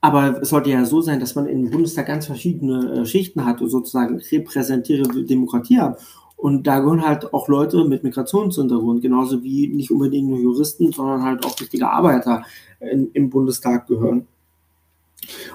Aber 0.00 0.42
es 0.42 0.50
sollte 0.50 0.70
ja 0.70 0.84
so 0.84 1.00
sein, 1.00 1.20
dass 1.20 1.34
man 1.34 1.46
im 1.46 1.70
Bundestag 1.70 2.06
ganz 2.06 2.26
verschiedene 2.26 2.92
äh, 2.92 3.06
Schichten 3.06 3.46
hat 3.46 3.62
und 3.62 3.70
sozusagen 3.70 4.20
repräsentierende 4.30 5.24
Demokratie 5.24 5.78
hat. 5.80 5.98
Und 6.36 6.66
da 6.66 6.80
gehören 6.80 7.06
halt 7.06 7.32
auch 7.32 7.48
Leute 7.48 7.86
mit 7.86 8.04
Migrationshintergrund, 8.04 9.00
genauso 9.00 9.42
wie 9.42 9.68
nicht 9.68 9.90
unbedingt 9.90 10.28
nur 10.28 10.38
Juristen, 10.38 10.92
sondern 10.92 11.22
halt 11.22 11.46
auch 11.46 11.58
richtige 11.58 11.88
Arbeiter 11.88 12.42
in, 12.80 13.10
im 13.12 13.30
Bundestag 13.30 13.86
gehören. 13.86 14.26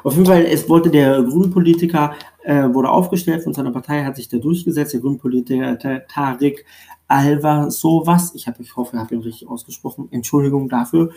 Auf 0.04 0.14
jeden 0.14 0.26
Fall, 0.26 0.46
es 0.46 0.68
wollte 0.70 0.90
der 0.90 1.22
Grünpolitiker, 1.24 2.14
äh, 2.44 2.64
wurde 2.74 2.90
aufgestellt 2.90 3.44
von 3.44 3.54
seiner 3.54 3.72
Partei, 3.72 4.04
hat 4.04 4.16
sich 4.16 4.28
da 4.28 4.38
durchgesetzt, 4.38 4.94
der 4.94 5.02
Grünpolitiker 5.02 5.78
Tarik 6.08 6.66
Alva 7.08 7.70
sowas. 7.70 8.34
Ich, 8.36 8.48
hab, 8.48 8.60
ich 8.60 8.76
hoffe, 8.76 8.96
ich 8.96 9.02
habe 9.02 9.16
ihn 9.16 9.22
richtig 9.22 9.48
ausgesprochen. 9.48 10.08
Entschuldigung 10.12 10.70
dafür. 10.70 11.12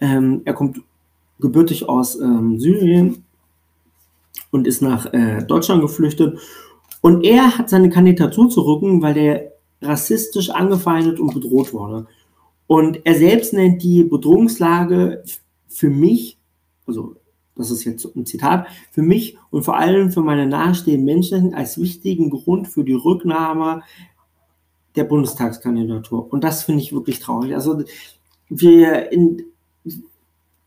Ähm, 0.00 0.42
er 0.44 0.54
kommt 0.54 0.80
gebürtig 1.40 1.88
aus 1.88 2.20
ähm, 2.20 2.60
Syrien 2.60 3.24
und 4.50 4.66
ist 4.66 4.82
nach 4.82 5.12
äh, 5.12 5.42
Deutschland 5.44 5.82
geflüchtet. 5.82 6.38
Und 7.00 7.24
er 7.24 7.56
hat 7.58 7.70
seine 7.70 7.90
Kandidatur 7.90 8.50
zurücken, 8.50 9.02
weil 9.02 9.16
er 9.16 9.52
rassistisch 9.80 10.50
angefeindet 10.50 11.20
und 11.20 11.34
bedroht 11.34 11.72
wurde. 11.72 12.06
Und 12.66 13.06
er 13.06 13.14
selbst 13.14 13.52
nennt 13.52 13.82
die 13.82 14.04
Bedrohungslage 14.04 15.22
für 15.68 15.90
mich, 15.90 16.38
also 16.86 17.16
das 17.58 17.70
ist 17.70 17.84
jetzt 17.84 18.04
ein 18.16 18.24
Zitat, 18.24 18.66
für 18.90 19.02
mich 19.02 19.36
und 19.50 19.64
vor 19.64 19.76
allem 19.76 20.10
für 20.10 20.22
meine 20.22 20.46
nahestehenden 20.46 21.04
Menschen 21.04 21.54
als 21.54 21.78
wichtigen 21.80 22.30
Grund 22.30 22.68
für 22.68 22.84
die 22.84 22.94
Rücknahme 22.94 23.82
der 24.96 25.04
Bundestagskandidatur. 25.04 26.32
Und 26.32 26.44
das 26.44 26.64
finde 26.64 26.82
ich 26.82 26.92
wirklich 26.92 27.20
traurig. 27.20 27.54
Also 27.54 27.82
wir 28.48 29.12
in, 29.12 29.44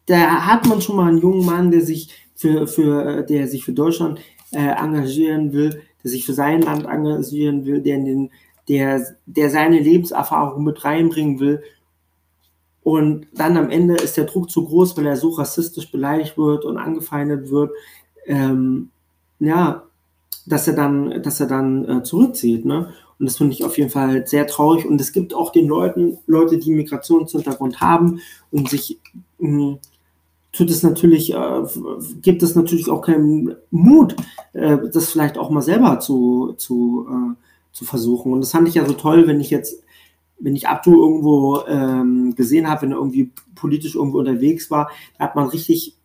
da 0.05 0.45
hat 0.45 0.67
man 0.67 0.81
schon 0.81 0.97
mal 0.97 1.09
einen 1.09 1.21
jungen 1.21 1.45
Mann, 1.45 1.71
der 1.71 1.81
sich 1.81 2.09
für, 2.35 2.67
für, 2.67 3.23
der 3.23 3.47
sich 3.47 3.63
für 3.63 3.73
Deutschland 3.73 4.19
äh, 4.51 4.57
engagieren 4.59 5.53
will, 5.53 5.81
der 6.03 6.11
sich 6.11 6.25
für 6.25 6.33
sein 6.33 6.61
Land 6.61 6.85
engagieren 6.85 7.65
will, 7.65 7.81
der, 7.81 7.97
den, 7.97 8.31
der, 8.67 9.05
der 9.25 9.49
seine 9.49 9.79
Lebenserfahrung 9.79 10.63
mit 10.63 10.83
reinbringen 10.83 11.39
will. 11.39 11.61
Und 12.83 13.27
dann 13.33 13.57
am 13.57 13.69
Ende 13.69 13.95
ist 13.95 14.17
der 14.17 14.25
Druck 14.25 14.49
zu 14.49 14.65
groß, 14.65 14.97
weil 14.97 15.05
er 15.05 15.17
so 15.17 15.29
rassistisch 15.29 15.91
beleidigt 15.91 16.37
wird 16.37 16.65
und 16.65 16.77
angefeindet 16.77 17.51
wird. 17.51 17.71
Ähm, 18.25 18.89
ja, 19.39 19.83
dass 20.45 20.67
er 20.67 20.73
dann, 20.73 21.21
dass 21.21 21.39
er 21.39 21.47
dann 21.47 21.87
äh, 21.87 22.03
zurückzieht. 22.03 22.65
Ne? 22.65 22.91
Und 23.19 23.25
das 23.27 23.37
finde 23.37 23.53
ich 23.53 23.63
auf 23.63 23.77
jeden 23.77 23.91
Fall 23.91 24.25
sehr 24.25 24.47
traurig. 24.47 24.85
Und 24.85 24.99
es 24.99 25.11
gibt 25.11 25.33
auch 25.33 25.51
den 25.51 25.67
Leuten, 25.67 26.17
Leute, 26.25 26.57
die 26.57 26.71
Migrationshintergrund 26.71 27.81
haben 27.81 28.19
und 28.51 28.69
sich 28.69 28.99
mh, 29.37 29.49
hm, 29.49 29.77
tut 30.51 30.69
es 30.69 30.83
natürlich, 30.83 31.33
äh, 31.33 31.63
gibt 32.21 32.43
es 32.43 32.55
natürlich 32.55 32.89
auch 32.89 33.01
keinen 33.01 33.55
Mut, 33.69 34.15
äh, 34.53 34.77
das 34.91 35.11
vielleicht 35.11 35.37
auch 35.37 35.49
mal 35.49 35.61
selber 35.61 35.99
zu, 35.99 36.53
zu, 36.57 37.07
äh, 37.09 37.35
zu 37.71 37.85
versuchen. 37.85 38.33
Und 38.33 38.41
das 38.41 38.51
fand 38.51 38.67
ich 38.67 38.75
ja 38.75 38.85
so 38.85 38.93
toll, 38.93 39.27
wenn 39.27 39.39
ich 39.39 39.49
jetzt, 39.49 39.83
wenn 40.41 40.55
ich 40.55 40.67
Abdu 40.67 41.01
irgendwo 41.01 41.61
ähm, 41.67 42.35
gesehen 42.35 42.69
habe, 42.69 42.83
wenn 42.83 42.91
er 42.91 42.97
irgendwie 42.97 43.31
politisch 43.55 43.95
irgendwo 43.95 44.19
unterwegs 44.19 44.71
war, 44.71 44.89
da 45.17 45.25
hat 45.25 45.35
man 45.35 45.47
richtig 45.47 45.97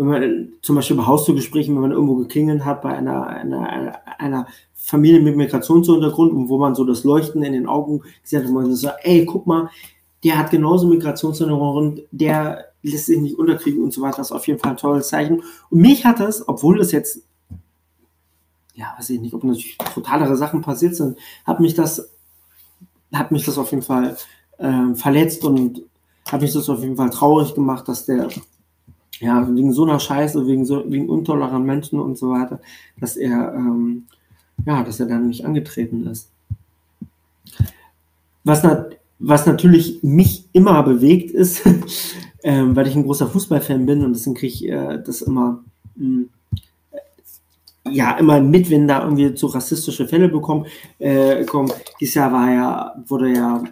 wenn 0.00 0.06
man 0.06 0.48
zum 0.62 0.76
Beispiel 0.76 0.96
bei 0.96 1.04
Haustürgesprächen, 1.04 1.74
wenn 1.74 1.82
man 1.82 1.92
irgendwo 1.92 2.16
geklingelt 2.16 2.64
hat 2.64 2.80
bei 2.80 2.96
einer, 2.96 3.26
einer, 3.26 4.00
einer 4.18 4.46
Familie 4.72 5.20
mit 5.20 5.36
Migrationshintergrund 5.36 6.32
und 6.32 6.48
wo 6.48 6.56
man 6.56 6.74
so 6.74 6.84
das 6.84 7.04
Leuchten 7.04 7.42
in 7.42 7.52
den 7.52 7.66
Augen 7.66 8.00
gesehen 8.22 8.42
hat, 8.42 8.48
wo 8.48 8.54
man 8.54 8.70
so 8.70 8.76
sagt, 8.76 9.00
ey, 9.02 9.26
guck 9.26 9.46
mal, 9.46 9.68
der 10.24 10.38
hat 10.38 10.50
genauso 10.50 10.88
Migrationshintergrund, 10.88 12.00
der 12.12 12.64
lässt 12.82 13.06
sich 13.06 13.20
nicht 13.20 13.38
unterkriegen 13.38 13.84
und 13.84 13.92
so 13.92 14.00
weiter. 14.00 14.16
Das 14.18 14.28
ist 14.28 14.32
auf 14.32 14.46
jeden 14.46 14.58
Fall 14.58 14.70
ein 14.70 14.78
tolles 14.78 15.08
Zeichen. 15.08 15.42
Und 15.68 15.80
mich 15.80 16.06
hat 16.06 16.18
das, 16.18 16.48
obwohl 16.48 16.78
das 16.78 16.92
jetzt, 16.92 17.22
ja, 18.74 18.94
weiß 18.96 19.10
ich 19.10 19.20
nicht, 19.20 19.34
ob 19.34 19.44
natürlich 19.44 19.76
totalere 19.92 20.34
Sachen 20.36 20.62
passiert 20.62 20.96
sind, 20.96 21.18
hat 21.44 21.60
mich 21.60 21.74
das, 21.74 22.10
hat 23.12 23.32
mich 23.32 23.44
das 23.44 23.58
auf 23.58 23.70
jeden 23.70 23.82
Fall 23.82 24.16
äh, 24.58 24.94
verletzt 24.94 25.44
und 25.44 25.82
hat 26.30 26.40
mich 26.40 26.52
das 26.52 26.68
auf 26.68 26.82
jeden 26.82 26.96
Fall 26.96 27.10
traurig 27.10 27.54
gemacht, 27.54 27.88
dass 27.88 28.06
der 28.06 28.28
ja, 29.20 29.46
wegen 29.54 29.72
so 29.72 29.84
einer 29.84 30.00
Scheiße, 30.00 30.46
wegen 30.46 30.64
so, 30.64 30.90
wegen 30.90 31.08
intoleranten 31.08 31.66
Menschen 31.66 32.00
und 32.00 32.16
so 32.16 32.30
weiter, 32.30 32.60
dass 32.98 33.16
er, 33.16 33.54
ähm, 33.54 34.06
ja, 34.66 34.82
dass 34.82 34.98
er 34.98 35.06
dann 35.06 35.28
nicht 35.28 35.44
angetreten 35.44 36.06
ist. 36.06 36.30
Was, 38.44 38.62
na, 38.62 38.86
was 39.18 39.44
natürlich 39.44 40.02
mich 40.02 40.48
immer 40.52 40.82
bewegt 40.82 41.30
ist, 41.32 41.62
ähm, 42.42 42.74
weil 42.74 42.86
ich 42.86 42.96
ein 42.96 43.04
großer 43.04 43.28
Fußballfan 43.28 43.84
bin 43.84 44.04
und 44.04 44.14
deswegen 44.14 44.36
kriege 44.36 44.52
ich 44.52 44.66
äh, 44.66 45.02
das 45.04 45.20
immer, 45.20 45.62
mh, 45.96 46.06
hm, 46.06 46.28
ja, 47.90 48.16
immer 48.18 48.40
mit, 48.40 48.70
wenn 48.70 48.88
da 48.88 49.02
irgendwie 49.02 49.34
zu 49.34 49.46
rassistische 49.46 50.06
Fälle 50.06 50.28
bekommen, 50.28 50.66
äh, 50.98 51.44
kommen. 51.44 51.72
Dieses 52.00 52.14
Jahr 52.14 52.32
war 52.32 52.50
ja, 52.50 52.94
wurde 53.06 53.32
ja 53.32 53.62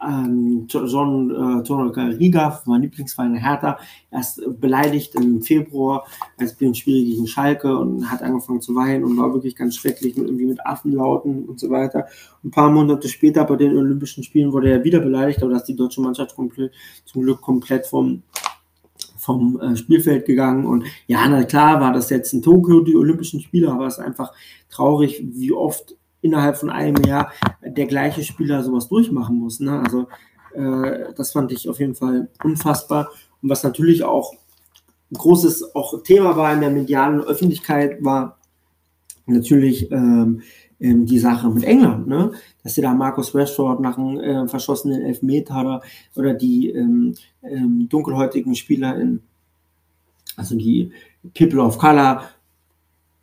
ähm, 0.00 0.66
John 0.68 1.30
äh, 1.30 1.62
Torreca 1.64 2.62
mein 2.66 2.82
Lieblingsverein 2.82 3.34
Hertha, 3.34 3.78
erst 4.10 4.40
beleidigt 4.60 5.14
im 5.16 5.42
Februar 5.42 6.06
als 6.38 6.54
bin 6.54 6.74
Spiel 6.74 7.04
gegen 7.04 7.26
Schalke 7.26 7.76
und 7.76 8.10
hat 8.10 8.22
angefangen 8.22 8.60
zu 8.60 8.74
weinen 8.74 9.04
und 9.04 9.16
war 9.16 9.32
wirklich 9.34 9.56
ganz 9.56 9.76
schrecklich 9.76 10.16
mit 10.16 10.28
irgendwie 10.28 10.46
mit 10.46 10.64
Affenlauten 10.64 11.46
und 11.46 11.58
so 11.58 11.70
weiter. 11.70 12.06
Ein 12.44 12.50
paar 12.50 12.70
Monate 12.70 13.08
später 13.08 13.44
bei 13.44 13.56
den 13.56 13.76
Olympischen 13.76 14.22
Spielen 14.22 14.52
wurde 14.52 14.70
er 14.70 14.84
wieder 14.84 15.00
beleidigt, 15.00 15.42
aber 15.42 15.52
dass 15.52 15.64
die 15.64 15.76
deutsche 15.76 16.00
Mannschaft 16.00 16.36
komplett, 16.36 16.72
zum 17.04 17.22
Glück 17.22 17.40
komplett 17.40 17.86
vom 17.86 18.22
vom 19.18 19.60
äh, 19.60 19.76
Spielfeld 19.76 20.26
gegangen 20.26 20.64
und 20.64 20.84
ja, 21.06 21.28
na 21.28 21.44
klar 21.44 21.80
war 21.80 21.92
das 21.92 22.10
jetzt 22.10 22.32
in 22.32 22.42
Tokio 22.42 22.80
die 22.80 22.96
Olympischen 22.96 23.40
Spiele, 23.40 23.70
aber 23.70 23.86
es 23.86 23.98
ist 23.98 24.04
einfach 24.04 24.32
traurig, 24.70 25.22
wie 25.32 25.52
oft 25.52 25.96
innerhalb 26.20 26.56
von 26.56 26.70
einem 26.70 27.02
Jahr 27.04 27.32
der 27.62 27.86
gleiche 27.86 28.22
Spieler 28.22 28.62
sowas 28.62 28.88
durchmachen 28.88 29.36
muss. 29.36 29.60
Ne? 29.60 29.80
Also 29.80 30.08
äh, 30.54 31.12
das 31.16 31.32
fand 31.32 31.52
ich 31.52 31.68
auf 31.68 31.78
jeden 31.78 31.94
Fall 31.94 32.28
unfassbar. 32.42 33.10
Und 33.42 33.50
was 33.50 33.62
natürlich 33.62 34.02
auch 34.04 34.32
ein 35.10 35.16
großes 35.16 35.74
auch 35.74 36.02
Thema 36.02 36.36
war 36.36 36.52
in 36.52 36.60
der 36.60 36.70
medialen 36.70 37.20
Öffentlichkeit, 37.20 38.02
war 38.04 38.38
natürlich 39.26 39.90
ähm, 39.90 40.42
ähm, 40.80 41.06
die 41.06 41.18
Sache 41.18 41.48
mit 41.48 41.64
England, 41.64 42.06
ne? 42.06 42.32
dass 42.62 42.74
sie 42.74 42.82
da 42.82 42.94
Markus 42.94 43.34
Rashford 43.34 43.80
nach 43.80 43.98
einem 43.98 44.20
äh, 44.20 44.48
verschossenen 44.48 45.02
Elfmeter 45.02 45.60
oder, 45.60 45.82
oder 46.14 46.34
die 46.34 46.70
ähm, 46.70 47.14
ähm, 47.42 47.88
dunkelhäutigen 47.88 48.54
Spieler 48.54 48.96
in, 48.96 49.20
also 50.36 50.56
die 50.56 50.92
People 51.34 51.60
of 51.60 51.78
Color 51.78 52.22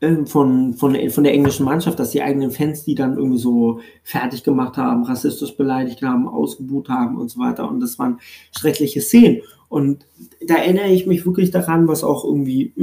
ähm, 0.01 0.27
von, 0.27 0.73
von, 0.73 1.09
von 1.09 1.23
der 1.23 1.33
englischen 1.33 1.65
Mannschaft, 1.65 1.97
dass 1.97 2.11
die 2.11 2.21
eigenen 2.21 2.51
Fans 2.51 2.83
die 2.83 2.95
dann 2.95 3.17
irgendwie 3.17 3.39
so 3.39 3.79
fertig 4.03 4.43
gemacht 4.43 4.75
haben, 4.75 5.03
rassistisch 5.03 5.55
beleidigt 5.55 6.01
haben, 6.01 6.27
ausgebuht 6.27 6.89
haben 6.89 7.17
und 7.17 7.29
so 7.29 7.39
weiter. 7.39 7.69
Und 7.69 7.79
das 7.79 7.97
waren 7.97 8.19
schreckliche 8.51 8.99
Szenen. 8.99 9.41
Und 9.69 10.05
da 10.45 10.55
erinnere 10.55 10.89
ich 10.89 11.07
mich 11.07 11.25
wirklich 11.25 11.51
daran, 11.51 11.87
was 11.87 12.03
auch 12.03 12.25
irgendwie 12.25 12.73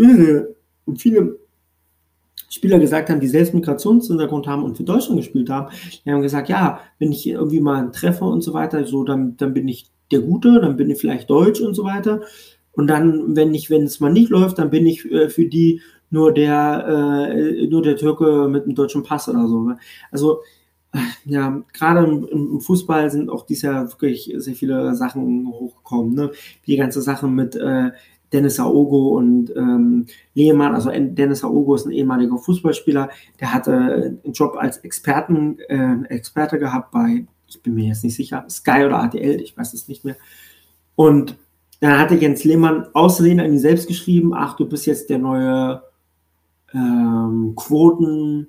viele 0.97 1.39
Spieler 2.53 2.79
gesagt 2.79 3.09
haben, 3.09 3.21
die 3.21 3.29
selbst 3.29 3.55
Migrationshintergrund 3.55 4.47
haben 4.47 4.63
und 4.63 4.77
für 4.77 4.85
Deutschland 4.85 5.19
gespielt 5.19 5.49
haben, 5.49 5.73
die 6.05 6.11
haben 6.11 6.21
gesagt, 6.21 6.49
ja, 6.49 6.81
wenn 6.99 7.11
ich 7.11 7.27
irgendwie 7.27 7.61
mal 7.61 7.79
einen 7.79 7.93
treffe 7.93 8.25
und 8.25 8.43
so 8.43 8.53
weiter, 8.53 8.85
so 8.85 9.05
dann, 9.05 9.37
dann 9.39 9.55
bin 9.55 9.67
ich 9.69 9.91
der 10.11 10.21
Gute, 10.21 10.61
dann 10.61 10.77
bin 10.77 10.91
ich 10.91 10.99
vielleicht 10.99 11.31
Deutsch 11.31 11.61
und 11.61 11.75
so 11.75 11.85
weiter. 11.85 12.21
Und 12.73 12.89
dann, 12.89 13.37
wenn 13.37 13.55
ich, 13.55 13.71
wenn 13.71 13.85
es 13.85 14.01
mal 14.01 14.13
nicht 14.13 14.31
läuft, 14.31 14.59
dann 14.59 14.71
bin 14.71 14.87
ich 14.87 15.11
äh, 15.11 15.31
für 15.31 15.47
die 15.47 15.81
nur 16.11 16.33
der, 16.33 17.31
äh, 17.31 17.67
nur 17.69 17.83
der 17.83 17.97
Türke 17.97 18.49
mit 18.49 18.65
einem 18.65 18.75
deutschen 18.75 19.03
Pass 19.03 19.29
oder 19.29 19.49
so. 19.49 19.63
Ne? 19.63 19.79
Also 20.11 20.41
ja, 21.25 21.63
gerade 21.73 22.05
im, 22.05 22.29
im, 22.29 22.61
Fußball 22.61 23.11
sind 23.11 23.31
auch 23.31 23.47
dieses 23.47 23.63
Jahr 23.63 23.91
wirklich 23.91 24.31
sehr 24.37 24.55
viele 24.55 24.95
Sachen 24.95 25.49
hochgekommen. 25.49 26.15
Ne? 26.15 26.33
Die 26.67 26.77
ganze 26.77 27.01
Sache 27.01 27.29
mit 27.29 27.57
äh, 27.57 27.93
Dennis 28.33 28.59
Aogo 28.59 29.17
und 29.17 29.55
ähm, 29.57 30.07
Lehmann, 30.35 30.75
also 30.75 30.91
Dennis 30.91 31.45
Aogo 31.45 31.75
ist 31.75 31.87
ein 31.87 31.93
ehemaliger 31.93 32.39
Fußballspieler, 32.39 33.11
der 33.41 33.53
hatte 33.53 34.19
einen 34.25 34.33
Job 34.33 34.57
als 34.59 34.79
Experten, 34.79 35.59
äh, 35.69 36.05
Experte 36.09 36.59
gehabt 36.59 36.91
bei, 36.91 37.27
ich 37.47 37.63
bin 37.63 37.75
mir 37.75 37.89
jetzt 37.89 38.05
nicht 38.05 38.17
sicher, 38.17 38.45
Sky 38.49 38.85
oder 38.87 39.03
ATL, 39.03 39.41
ich 39.41 39.57
weiß 39.57 39.75
es 39.75 39.89
nicht 39.89 40.05
mehr. 40.05 40.17
Und 40.95 41.37
dann 41.81 41.99
hatte 41.99 42.15
Jens 42.15 42.45
Lehmann 42.45 42.87
außerdem 42.93 43.41
an 43.41 43.53
ihn 43.53 43.59
selbst 43.59 43.89
geschrieben, 43.89 44.33
ach, 44.35 44.57
du 44.57 44.67
bist 44.67 44.87
jetzt 44.87 45.11
der 45.11 45.19
neue 45.19 45.83
ähm, 46.73 47.55
Quoten, 47.57 48.49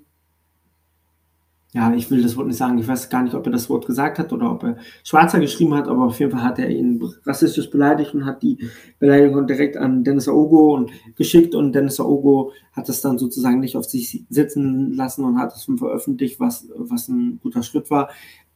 ja, 1.74 1.92
ich 1.92 2.12
will 2.12 2.22
das 2.22 2.38
Wort 2.38 2.46
nicht 2.46 2.58
sagen, 2.58 2.78
ich 2.78 2.88
weiß 2.88 3.10
gar 3.10 3.24
nicht, 3.24 3.34
ob 3.34 3.48
er 3.48 3.52
das 3.52 3.68
Wort 3.68 3.88
gesagt 3.88 4.20
hat 4.20 4.32
oder 4.32 4.52
ob 4.52 4.64
er 4.64 4.78
Schwarzer 5.04 5.40
geschrieben 5.40 5.74
hat, 5.74 5.88
aber 5.88 6.06
auf 6.06 6.20
jeden 6.20 6.32
Fall 6.32 6.44
hat 6.44 6.60
er 6.60 6.70
ihn 6.70 7.04
rassistisch 7.26 7.72
beleidigt 7.72 8.14
und 8.14 8.26
hat 8.26 8.44
die 8.44 8.60
Beleidigung 9.00 9.48
direkt 9.48 9.76
an 9.76 10.04
Dennis 10.04 10.28
Aogo 10.28 10.76
und 10.76 10.92
geschickt 11.16 11.56
und 11.56 11.74
Dennis 11.74 12.00
Aogo 12.00 12.52
hat 12.74 12.90
es 12.90 13.02
dann 13.02 13.18
sozusagen 13.18 13.60
nicht 13.60 13.76
auf 13.76 13.86
sich 13.86 14.24
sitzen 14.30 14.94
lassen 14.94 15.26
und 15.26 15.40
hat 15.40 15.56
es 15.56 15.68
veröffentlicht, 15.78 16.40
was, 16.40 16.68
was 16.76 17.08
ein 17.08 17.40
guter 17.42 17.64
Schritt 17.64 17.90
war. 17.90 18.10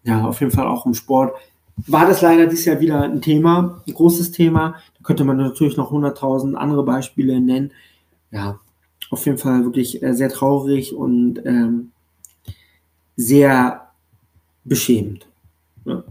Ja, 0.04 0.26
auf 0.26 0.40
jeden 0.40 0.52
Fall 0.52 0.68
auch 0.68 0.86
im 0.86 0.94
Sport 0.94 1.34
war 1.88 2.08
das 2.08 2.22
leider 2.22 2.46
dieses 2.48 2.66
Jahr 2.66 2.80
wieder 2.80 3.02
ein 3.02 3.22
Thema, 3.22 3.82
ein 3.88 3.94
großes 3.94 4.32
Thema. 4.32 4.76
Da 4.98 5.04
könnte 5.04 5.24
man 5.24 5.38
natürlich 5.38 5.78
noch 5.78 5.92
100.000 5.92 6.56
andere 6.56 6.84
Beispiele 6.84 7.40
nennen. 7.40 7.72
Ja, 8.32 8.60
auf 9.10 9.26
jeden 9.26 9.38
Fall 9.38 9.64
wirklich 9.64 10.02
äh, 10.04 10.14
sehr 10.14 10.30
traurig 10.30 10.96
und 10.96 11.42
ähm, 11.46 11.92
sehr 13.18 13.90
beschämend. 14.64 15.28
Ja. 15.84 16.04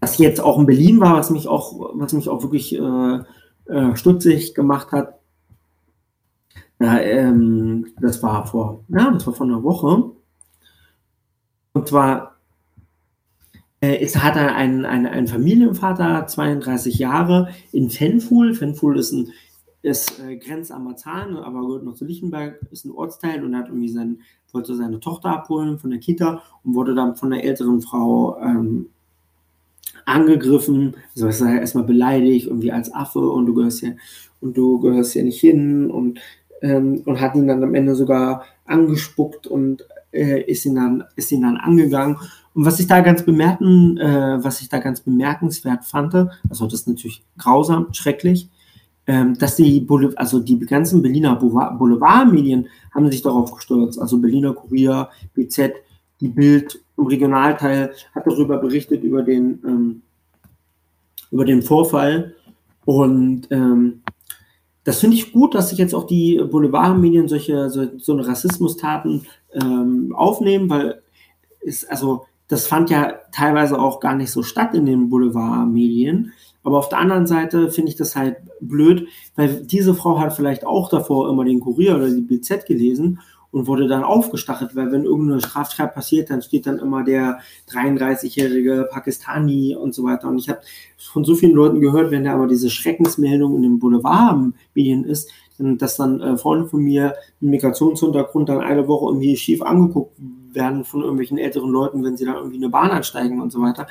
Was 0.00 0.18
jetzt 0.18 0.40
auch 0.40 0.58
in 0.58 0.66
Berlin 0.66 1.00
war, 1.00 1.16
was 1.16 1.30
mich 1.30 1.46
auch, 1.46 1.92
was 1.94 2.12
mich 2.12 2.28
auch 2.28 2.42
wirklich 2.42 2.74
äh, 2.74 3.18
äh, 3.66 3.96
stutzig 3.96 4.54
gemacht 4.54 4.92
hat, 4.92 5.18
ja, 6.80 6.98
ähm, 6.98 7.88
das 8.00 8.22
war 8.22 8.46
vor, 8.46 8.84
ja, 8.88 9.10
das 9.10 9.26
war 9.26 9.34
vor 9.34 9.46
einer 9.46 9.62
Woche. 9.62 10.10
Und 11.72 11.88
zwar 11.88 12.36
äh, 13.82 14.02
ist, 14.02 14.22
hat 14.22 14.36
er 14.36 14.54
einen, 14.54 14.86
einen 14.86 15.26
Familienvater, 15.26 16.26
32 16.26 16.98
Jahre, 16.98 17.50
in 17.70 17.90
Fenful. 17.90 18.54
Fenful 18.54 18.98
ist 18.98 19.12
ein 19.12 19.30
ist 19.82 20.20
äh, 20.20 20.36
grenzt 20.36 20.72
am 20.72 20.84
Marzahn, 20.84 21.36
aber 21.36 21.60
gehört 21.66 21.84
noch 21.84 21.94
zu 21.94 22.04
Lichtenberg, 22.04 22.60
ist 22.70 22.84
ein 22.84 22.92
Ortsteil 22.92 23.44
und 23.44 23.56
hat 23.56 23.68
irgendwie 23.68 23.88
sein, 23.88 24.18
wollte 24.52 24.74
seine 24.74 25.00
Tochter 25.00 25.30
abholen 25.30 25.78
von 25.78 25.90
der 25.90 26.00
Kita 26.00 26.42
und 26.64 26.74
wurde 26.74 26.94
dann 26.94 27.16
von 27.16 27.30
der 27.30 27.44
älteren 27.44 27.80
Frau 27.80 28.38
ähm, 28.40 28.86
angegriffen, 30.04 30.96
also 31.14 31.28
ist 31.28 31.40
er 31.40 31.60
erstmal 31.60 31.84
beleidigt, 31.84 32.46
irgendwie 32.46 32.72
als 32.72 32.92
Affe 32.92 33.20
und 33.20 33.46
du 33.46 33.54
gehörst 33.54 33.80
hier 33.80 33.96
und 34.40 34.56
du 34.56 34.80
gehörst 34.80 35.12
hier 35.12 35.22
nicht 35.22 35.40
hin 35.40 35.90
und, 35.90 36.20
ähm, 36.62 37.02
und 37.04 37.20
hat 37.20 37.34
ihn 37.34 37.46
dann 37.46 37.62
am 37.62 37.74
Ende 37.74 37.94
sogar 37.94 38.44
angespuckt 38.66 39.46
und 39.46 39.86
äh, 40.12 40.42
ist 40.42 40.66
ihn 40.66 40.74
dann, 40.74 41.04
ist 41.16 41.32
ihn 41.32 41.42
dann 41.42 41.56
angegangen. 41.56 42.16
Und 42.54 42.64
was 42.64 42.80
ich 42.80 42.86
da 42.86 43.00
ganz 43.00 43.22
bemerken, 43.22 43.96
äh, 43.98 44.42
was 44.42 44.60
ich 44.60 44.68
da 44.68 44.78
ganz 44.78 45.00
bemerkenswert 45.00 45.84
fand, 45.84 46.14
also 46.14 46.64
das 46.64 46.80
ist 46.80 46.88
natürlich 46.88 47.22
grausam, 47.38 47.88
schrecklich, 47.92 48.48
dass 49.06 49.56
die, 49.56 49.86
also 50.16 50.38
die 50.38 50.58
ganzen 50.60 51.02
Berliner 51.02 51.34
Boulevardmedien 51.34 52.68
haben 52.94 53.10
sich 53.10 53.22
darauf 53.22 53.52
gestürzt. 53.52 54.00
Also 54.00 54.18
Berliner 54.18 54.52
Kurier, 54.52 55.08
BZ, 55.34 55.72
die 56.20 56.28
Bild 56.28 56.80
im 56.96 57.06
Regionalteil 57.06 57.92
hat 58.14 58.26
darüber 58.26 58.58
berichtet, 58.58 59.02
über 59.02 59.22
den, 59.22 59.58
ähm, 59.66 60.02
über 61.30 61.44
den 61.44 61.62
Vorfall. 61.62 62.34
Und 62.84 63.48
ähm, 63.50 64.02
das 64.84 65.00
finde 65.00 65.16
ich 65.16 65.32
gut, 65.32 65.54
dass 65.54 65.70
sich 65.70 65.78
jetzt 65.78 65.94
auch 65.94 66.06
die 66.06 66.42
Boulevardmedien 66.50 67.28
solche, 67.28 67.70
so, 67.70 67.86
so 67.98 68.12
eine 68.12 68.26
Rassismustaten 68.26 69.26
ähm, 69.52 70.14
aufnehmen, 70.14 70.68
weil 70.70 71.02
es, 71.60 71.84
also, 71.84 72.26
das 72.48 72.66
fand 72.66 72.90
ja 72.90 73.14
teilweise 73.32 73.78
auch 73.78 74.00
gar 74.00 74.16
nicht 74.16 74.30
so 74.30 74.42
statt 74.42 74.74
in 74.74 74.86
den 74.86 75.08
Boulevardmedien. 75.08 76.32
Aber 76.62 76.78
auf 76.78 76.88
der 76.88 76.98
anderen 76.98 77.26
Seite 77.26 77.70
finde 77.70 77.90
ich 77.90 77.96
das 77.96 78.16
halt 78.16 78.36
blöd, 78.60 79.08
weil 79.36 79.64
diese 79.64 79.94
Frau 79.94 80.18
hat 80.20 80.34
vielleicht 80.34 80.66
auch 80.66 80.88
davor 80.88 81.28
immer 81.30 81.44
den 81.44 81.60
Kurier 81.60 81.96
oder 81.96 82.10
die 82.10 82.20
BZ 82.20 82.66
gelesen 82.66 83.20
und 83.50 83.66
wurde 83.66 83.88
dann 83.88 84.04
aufgestachelt, 84.04 84.76
weil 84.76 84.92
wenn 84.92 85.04
irgendeine 85.04 85.40
Straftat 85.40 85.94
passiert, 85.94 86.30
dann 86.30 86.42
steht 86.42 86.66
dann 86.66 86.78
immer 86.78 87.02
der 87.02 87.40
33-jährige 87.70 88.88
Pakistani 88.90 89.74
und 89.74 89.94
so 89.94 90.04
weiter. 90.04 90.28
Und 90.28 90.38
ich 90.38 90.48
habe 90.48 90.60
von 90.96 91.24
so 91.24 91.34
vielen 91.34 91.54
Leuten 91.54 91.80
gehört, 91.80 92.10
wenn 92.10 92.24
da 92.24 92.34
aber 92.34 92.46
diese 92.46 92.70
Schreckensmeldung 92.70 93.56
in 93.56 93.62
den 93.62 93.78
Boulevardmedien 93.78 95.04
ist, 95.04 95.30
dass 95.58 95.96
dann 95.96 96.20
äh, 96.20 96.36
Freunde 96.36 96.66
von 96.66 96.82
mir 96.82 97.14
mit 97.40 97.50
Migrationshintergrund 97.50 98.48
dann 98.48 98.60
eine 98.60 98.88
Woche 98.88 99.10
irgendwie 99.10 99.36
schief 99.36 99.62
angeguckt 99.62 100.16
werden 100.52 100.84
von 100.84 101.02
irgendwelchen 101.02 101.38
älteren 101.38 101.70
Leuten, 101.70 102.02
wenn 102.02 102.16
sie 102.16 102.24
dann 102.24 102.36
irgendwie 102.36 102.56
eine 102.56 102.70
Bahn 102.70 102.90
ansteigen 102.90 103.42
und 103.42 103.52
so 103.52 103.60
weiter. 103.60 103.86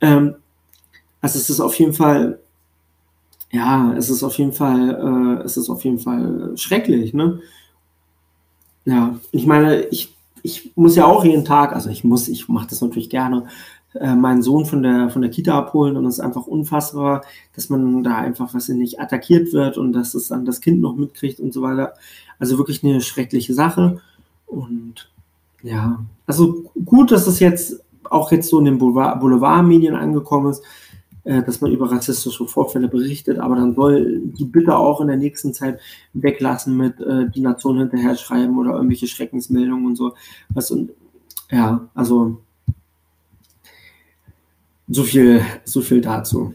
Ähm, 0.00 0.36
also 1.24 1.38
es 1.38 1.48
ist 1.48 1.60
auf 1.60 1.74
jeden 1.78 1.94
Fall, 1.94 2.38
ja, 3.50 3.94
es 3.96 4.10
ist 4.10 4.22
auf 4.22 4.36
jeden 4.36 4.52
Fall, 4.52 4.90
äh, 5.40 5.42
es 5.42 5.56
ist 5.56 5.70
auf 5.70 5.82
jeden 5.82 5.98
Fall 5.98 6.52
schrecklich, 6.56 7.14
ne? 7.14 7.40
Ja, 8.84 9.18
ich 9.30 9.46
meine, 9.46 9.84
ich, 9.86 10.14
ich 10.42 10.72
muss 10.76 10.96
ja 10.96 11.06
auch 11.06 11.24
jeden 11.24 11.46
Tag, 11.46 11.72
also 11.72 11.88
ich 11.88 12.04
muss, 12.04 12.28
ich 12.28 12.46
mache 12.50 12.66
das 12.68 12.82
natürlich 12.82 13.08
gerne, 13.08 13.46
äh, 13.94 14.14
meinen 14.14 14.42
Sohn 14.42 14.66
von 14.66 14.82
der, 14.82 15.08
von 15.08 15.22
der 15.22 15.30
Kita 15.30 15.56
abholen 15.56 15.96
und 15.96 16.04
es 16.04 16.16
ist 16.16 16.20
einfach 16.20 16.46
unfassbar, 16.46 17.24
dass 17.54 17.70
man 17.70 18.04
da 18.04 18.18
einfach, 18.18 18.52
was 18.52 18.68
nicht, 18.68 19.00
attackiert 19.00 19.54
wird 19.54 19.78
und 19.78 19.94
dass 19.94 20.12
es 20.12 20.28
dann 20.28 20.44
das 20.44 20.60
Kind 20.60 20.82
noch 20.82 20.94
mitkriegt 20.94 21.40
und 21.40 21.54
so 21.54 21.62
weiter. 21.62 21.94
Also 22.38 22.58
wirklich 22.58 22.84
eine 22.84 23.00
schreckliche 23.00 23.54
Sache 23.54 23.98
und 24.46 25.10
ja, 25.62 26.04
also 26.26 26.70
gut, 26.84 27.12
dass 27.12 27.26
es 27.26 27.40
jetzt 27.40 27.80
auch 28.10 28.30
jetzt 28.30 28.50
so 28.50 28.58
in 28.58 28.66
den 28.66 28.76
Boulevardmedien 28.76 29.94
angekommen 29.94 30.50
ist. 30.50 30.62
Äh, 31.24 31.42
dass 31.42 31.62
man 31.62 31.72
über 31.72 31.90
rassistische 31.90 32.46
Vorfälle 32.46 32.86
berichtet, 32.86 33.38
aber 33.38 33.56
dann 33.56 33.74
soll 33.74 34.20
die 34.24 34.44
bitte 34.44 34.76
auch 34.76 35.00
in 35.00 35.06
der 35.06 35.16
nächsten 35.16 35.54
Zeit 35.54 35.80
weglassen 36.12 36.76
mit 36.76 37.00
äh, 37.00 37.30
die 37.30 37.40
Nation 37.40 37.78
hinterher 37.78 38.14
schreiben 38.14 38.58
oder 38.58 38.74
irgendwelche 38.74 39.06
Schreckensmeldungen 39.06 39.86
und 39.86 39.96
so. 39.96 40.12
Was 40.50 40.70
und 40.70 40.90
ja, 41.50 41.88
also 41.94 42.42
so 44.86 45.02
viel, 45.02 45.40
so 45.64 45.80
viel 45.80 46.02
dazu. 46.02 46.52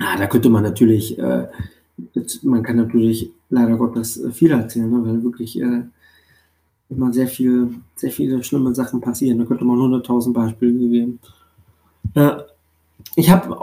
Ah, 0.00 0.16
da 0.16 0.26
könnte 0.26 0.48
man 0.48 0.64
natürlich, 0.64 1.16
äh, 1.20 1.46
man 2.42 2.64
kann 2.64 2.76
natürlich 2.76 3.30
leider 3.48 3.76
Gottes 3.76 4.20
viel 4.32 4.50
erzählen, 4.50 4.90
ne, 4.90 5.06
weil 5.06 5.22
wirklich 5.22 5.60
äh, 5.60 5.82
immer 6.90 7.12
sehr 7.12 7.28
viel, 7.28 7.76
sehr 7.94 8.10
viele 8.10 8.42
schlimme 8.42 8.74
Sachen 8.74 9.00
passieren. 9.00 9.38
Da 9.38 9.44
könnte 9.44 9.64
man 9.64 9.78
100.000 9.78 10.32
Beispiele 10.32 10.72
geben. 10.72 11.20
Ja, 12.16 12.44
ich 13.16 13.30
habe 13.30 13.56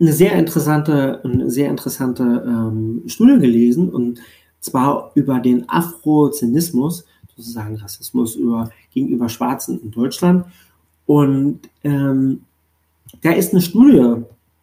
eine 0.00 0.12
sehr 0.12 0.32
interessante, 0.32 1.20
eine 1.24 1.50
sehr 1.50 1.70
interessante 1.70 2.44
ähm, 2.46 3.02
Studie 3.06 3.38
gelesen 3.38 3.88
und 3.90 4.20
zwar 4.60 5.12
über 5.14 5.40
den 5.40 5.68
Afrozynismus, 5.68 7.04
sozusagen 7.36 7.76
Rassismus 7.76 8.34
über, 8.36 8.70
gegenüber 8.92 9.28
Schwarzen 9.28 9.80
in 9.80 9.90
Deutschland. 9.90 10.46
Und 11.06 11.60
ähm, 11.82 12.42
da 13.20 13.32
ist 13.32 13.52
eine 13.52 13.60
Studie 13.60 14.22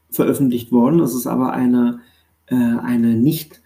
veröffentlicht 0.10 0.72
worden. 0.72 1.00
Das 1.00 1.14
ist 1.14 1.28
aber 1.28 1.54
eine, 1.54 2.00
äh, 2.48 2.56
eine 2.56 3.16
nicht 3.16 3.62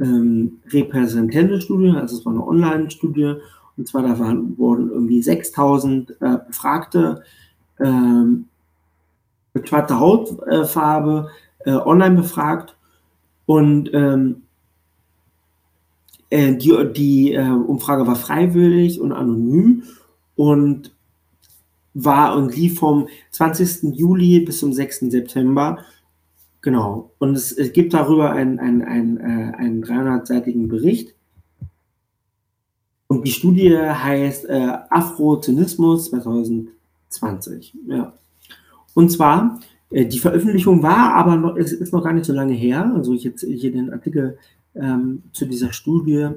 ähm, 0.00 0.58
repräsentierende 0.68 1.60
Studie, 1.60 1.90
also 1.90 2.16
es 2.16 2.26
war 2.26 2.32
eine 2.32 2.46
Online-Studie. 2.46 3.34
Und 3.76 3.88
zwar 3.88 4.02
da 4.02 4.18
waren, 4.18 4.56
wurden 4.56 4.90
irgendwie 4.90 5.22
6000 5.22 6.10
äh, 6.20 6.38
Befragte 6.46 7.22
ähm, 7.80 8.46
mit 9.54 9.68
schwarzer 9.68 10.00
Hautfarbe 10.00 11.30
äh, 11.60 11.72
online 11.72 12.16
befragt 12.16 12.76
und 13.46 13.90
ähm, 13.94 14.42
äh, 16.30 16.56
die, 16.56 16.74
die 16.92 17.34
äh, 17.34 17.48
Umfrage 17.48 18.06
war 18.06 18.16
freiwillig 18.16 19.00
und 19.00 19.12
anonym 19.12 19.84
und 20.36 20.92
war 21.94 22.36
und 22.36 22.56
lief 22.56 22.80
vom 22.80 23.06
20. 23.30 23.94
Juli 23.96 24.40
bis 24.40 24.58
zum 24.58 24.72
6. 24.72 25.10
September. 25.10 25.78
Genau. 26.60 27.12
Und 27.18 27.36
es, 27.36 27.52
es 27.52 27.72
gibt 27.72 27.94
darüber 27.94 28.32
einen, 28.32 28.58
einen, 28.58 28.82
einen, 28.82 29.18
äh, 29.18 29.54
einen 29.56 29.84
300-seitigen 29.84 30.66
Bericht. 30.66 31.14
Und 33.06 33.24
die 33.26 33.30
Studie 33.30 33.78
heißt 33.78 34.46
äh, 34.46 34.78
Afrozynismus 34.90 36.10
2020. 36.10 37.74
Ja. 37.86 38.12
Und 38.94 39.10
zwar, 39.10 39.60
äh, 39.90 40.06
die 40.06 40.18
Veröffentlichung 40.18 40.82
war 40.82 41.14
aber 41.14 41.36
noch, 41.36 41.56
es 41.56 41.72
ist 41.72 41.92
noch 41.92 42.02
gar 42.02 42.12
nicht 42.12 42.26
so 42.26 42.32
lange 42.32 42.54
her. 42.54 42.92
Also 42.94 43.12
ich 43.12 43.22
jetzt 43.24 43.44
hier 43.44 43.72
den 43.72 43.92
Artikel 43.92 44.38
ähm, 44.74 45.22
zu 45.32 45.46
dieser 45.46 45.72
Studie 45.72 46.28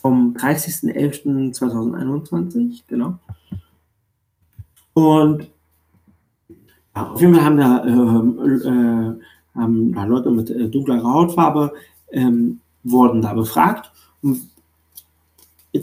vom 0.00 0.34
30.11.2021, 0.34 2.82
genau. 2.86 3.18
Und 4.94 5.50
ja, 6.94 7.10
auf 7.10 7.20
jeden 7.20 7.34
Fall 7.34 7.44
haben 7.44 7.56
da, 7.56 7.84
äh, 7.84 7.90
äh, 8.68 9.18
haben 9.54 9.92
da 9.92 10.04
Leute 10.04 10.30
mit 10.30 10.50
äh, 10.50 10.68
dunklerer 10.68 11.12
Hautfarbe 11.12 11.72
ähm, 12.10 12.60
wurden 12.82 13.22
da 13.22 13.34
befragt 13.34 13.92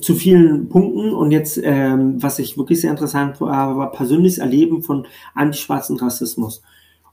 zu 0.01 0.15
vielen 0.15 0.69
Punkten. 0.69 1.13
Und 1.13 1.31
jetzt, 1.31 1.60
ähm, 1.62 2.21
was 2.21 2.39
ich 2.39 2.58
wirklich 2.58 2.81
sehr 2.81 2.91
interessant 2.91 3.39
war, 3.41 3.77
war 3.77 3.91
persönliches 3.91 4.38
Erleben 4.38 4.81
von 4.81 5.08
antischwarzen 5.34 5.97
Rassismus. 5.97 6.62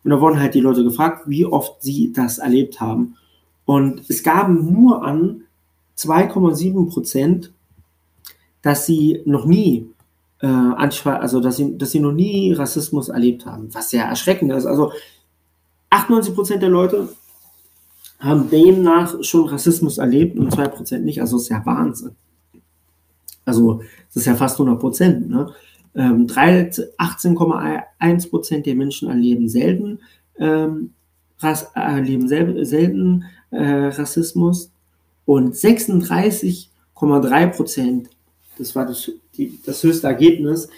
Und 0.04 0.10
da 0.10 0.20
wurden 0.20 0.40
halt 0.40 0.54
die 0.54 0.60
Leute 0.60 0.84
gefragt, 0.84 1.22
wie 1.26 1.46
oft 1.46 1.82
sie 1.82 2.12
das 2.12 2.38
erlebt 2.38 2.80
haben. 2.80 3.16
Und 3.64 4.02
es 4.08 4.22
gaben 4.22 4.72
nur 4.72 5.04
an 5.04 5.42
2,7 5.96 6.90
Prozent, 6.90 7.52
dass 8.62 8.86
sie 8.86 9.22
noch 9.24 9.44
nie 9.44 9.86
äh, 10.42 10.46
also 10.46 11.40
dass 11.40 11.56
sie, 11.56 11.78
dass 11.78 11.92
sie 11.92 12.00
noch 12.00 12.12
nie 12.12 12.52
Rassismus 12.52 13.08
erlebt 13.08 13.46
haben, 13.46 13.72
was 13.72 13.90
sehr 13.90 14.04
erschreckend 14.04 14.52
ist. 14.52 14.66
Also 14.66 14.92
98 15.90 16.34
Prozent 16.34 16.62
der 16.62 16.68
Leute 16.68 17.08
haben 18.18 18.50
demnach 18.50 19.22
schon 19.22 19.48
Rassismus 19.48 19.98
erlebt 19.98 20.38
und 20.38 20.52
2 20.52 20.68
Prozent 20.68 21.04
nicht. 21.04 21.20
Also 21.20 21.36
ist 21.36 21.48
ja 21.48 21.64
Wahnsinn. 21.64 22.12
Also 23.44 23.82
das 24.08 24.16
ist 24.16 24.26
ja 24.26 24.34
fast 24.34 24.60
100 24.60 24.80
Prozent. 24.80 25.28
Ne? 25.28 25.52
Ähm, 25.94 26.26
18,1 26.26 28.30
Prozent 28.30 28.66
der 28.66 28.74
Menschen 28.74 29.08
erleben 29.08 29.48
selten, 29.48 30.00
ähm, 30.38 30.94
erleben 31.74 32.28
sel 32.28 32.64
selten 32.64 33.24
äh, 33.50 33.86
Rassismus 33.86 34.70
und 35.24 35.54
36,3 35.54 37.46
Prozent, 37.48 38.10
das 38.58 38.74
war 38.74 38.86
das, 38.86 39.10
die, 39.36 39.58
das 39.64 39.82
höchste 39.82 40.06
Ergebnis, 40.06 40.68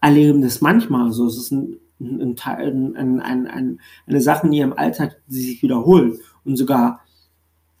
erleben 0.00 0.42
das 0.42 0.60
manchmal. 0.60 1.06
Also 1.06 1.26
es 1.26 1.36
ist 1.36 1.52
ein, 1.52 1.76
ein, 2.00 3.20
ein, 3.20 3.46
ein, 3.46 3.80
eine 4.06 4.20
Sache, 4.20 4.48
die 4.48 4.60
im 4.60 4.76
Alltag 4.76 5.16
die 5.28 5.40
sich 5.40 5.62
wiederholt 5.62 6.20
und 6.44 6.56
sogar 6.56 7.00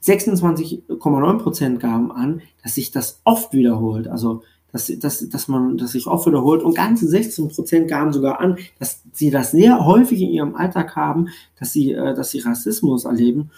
26,9 0.04 1.38
Prozent 1.38 1.80
gaben 1.80 2.12
an, 2.12 2.42
dass 2.62 2.74
sich 2.74 2.90
das 2.90 3.20
oft 3.24 3.52
wiederholt. 3.52 4.08
Also, 4.08 4.42
dass, 4.72 4.86
dass, 4.98 5.28
dass 5.28 5.48
man, 5.48 5.78
dass 5.78 5.92
sich 5.92 6.06
oft 6.06 6.26
wiederholt 6.26 6.62
und 6.62 6.76
ganze 6.76 7.08
16 7.08 7.48
Prozent 7.48 7.88
gaben 7.88 8.12
sogar 8.12 8.40
an, 8.40 8.58
dass 8.78 9.02
sie 9.12 9.30
das 9.30 9.50
sehr 9.50 9.84
häufig 9.84 10.20
in 10.20 10.28
ihrem 10.28 10.54
Alltag 10.54 10.94
haben, 10.94 11.28
dass 11.58 11.72
sie, 11.72 11.92
äh, 11.92 12.14
dass 12.14 12.30
sie 12.30 12.40
Rassismus 12.40 13.04
erleben. 13.04 13.50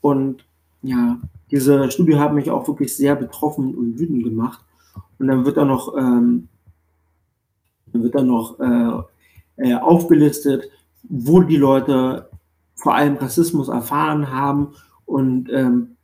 Und 0.00 0.44
ja, 0.82 1.18
diese 1.50 1.90
Studie 1.90 2.16
hat 2.16 2.34
mich 2.34 2.50
auch 2.50 2.66
wirklich 2.66 2.96
sehr 2.96 3.14
betroffen 3.14 3.74
und 3.74 3.98
wütend 3.98 4.24
gemacht. 4.24 4.60
Und 5.18 5.28
dann 5.28 5.44
wird 5.44 5.56
da 5.56 5.64
noch, 5.64 5.96
ähm, 5.96 6.48
wird 7.92 8.14
dann 8.14 8.26
noch 8.26 8.58
äh, 8.58 9.70
äh, 9.70 9.74
aufgelistet, 9.74 10.68
wo 11.08 11.40
die 11.40 11.56
Leute 11.56 12.28
vor 12.74 12.94
allem 12.94 13.16
Rassismus 13.16 13.68
erfahren 13.68 14.30
haben 14.30 14.74
und 15.06 15.48
ähm, 15.50 15.96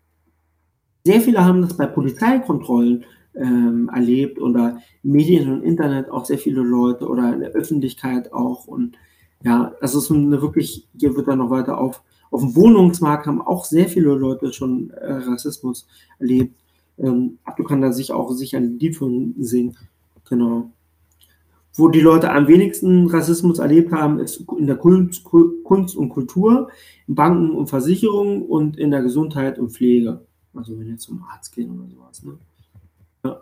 sehr 1.04 1.20
viele 1.20 1.44
haben 1.44 1.62
das 1.62 1.76
bei 1.76 1.86
Polizeikontrollen 1.86 3.04
ähm, 3.34 3.90
erlebt 3.92 4.40
oder 4.40 4.78
Medien 5.02 5.52
und 5.52 5.62
Internet 5.62 6.10
auch 6.10 6.24
sehr 6.24 6.38
viele 6.38 6.62
Leute 6.62 7.08
oder 7.08 7.32
in 7.32 7.40
der 7.40 7.50
Öffentlichkeit 7.50 8.32
auch. 8.32 8.66
Und 8.66 8.96
ja, 9.42 9.72
das 9.80 9.94
ist 9.94 10.10
eine 10.10 10.40
wirklich, 10.40 10.86
hier 10.98 11.16
wird 11.16 11.28
dann 11.28 11.38
noch 11.38 11.50
weiter 11.50 11.78
auf. 11.78 12.02
Auf 12.30 12.40
dem 12.40 12.56
Wohnungsmarkt 12.56 13.26
haben 13.26 13.42
auch 13.42 13.64
sehr 13.64 13.88
viele 13.88 14.14
Leute 14.14 14.52
schon 14.52 14.90
äh, 14.90 15.12
Rassismus 15.12 15.86
erlebt. 16.18 16.54
Ähm, 16.98 17.38
du 17.56 17.64
kannst 17.64 17.84
da 17.84 17.92
sich 17.92 18.12
auch 18.12 18.30
sicher 18.32 18.58
ein 18.58 18.78
Lied 18.78 18.96
von 18.96 19.34
singen. 19.38 19.76
Genau. 20.28 20.70
Wo 21.74 21.88
die 21.88 22.00
Leute 22.00 22.30
am 22.30 22.48
wenigsten 22.48 23.06
Rassismus 23.06 23.58
erlebt 23.58 23.92
haben, 23.92 24.18
ist 24.18 24.44
in 24.58 24.66
der 24.66 24.76
Kunst, 24.76 25.24
Kunst 25.24 25.96
und 25.96 26.10
Kultur, 26.10 26.68
in 27.08 27.14
Banken 27.14 27.52
und 27.52 27.68
Versicherungen 27.68 28.42
und 28.42 28.78
in 28.78 28.90
der 28.90 29.02
Gesundheit 29.02 29.58
und 29.58 29.70
Pflege. 29.70 30.20
Also 30.54 30.78
wenn 30.78 30.88
jetzt 30.88 31.04
zum 31.04 31.24
Arzt 31.32 31.54
gehen 31.54 31.70
oder 31.70 31.88
sowas. 31.88 32.22
Ne? 32.22 32.38
Ja. 33.24 33.40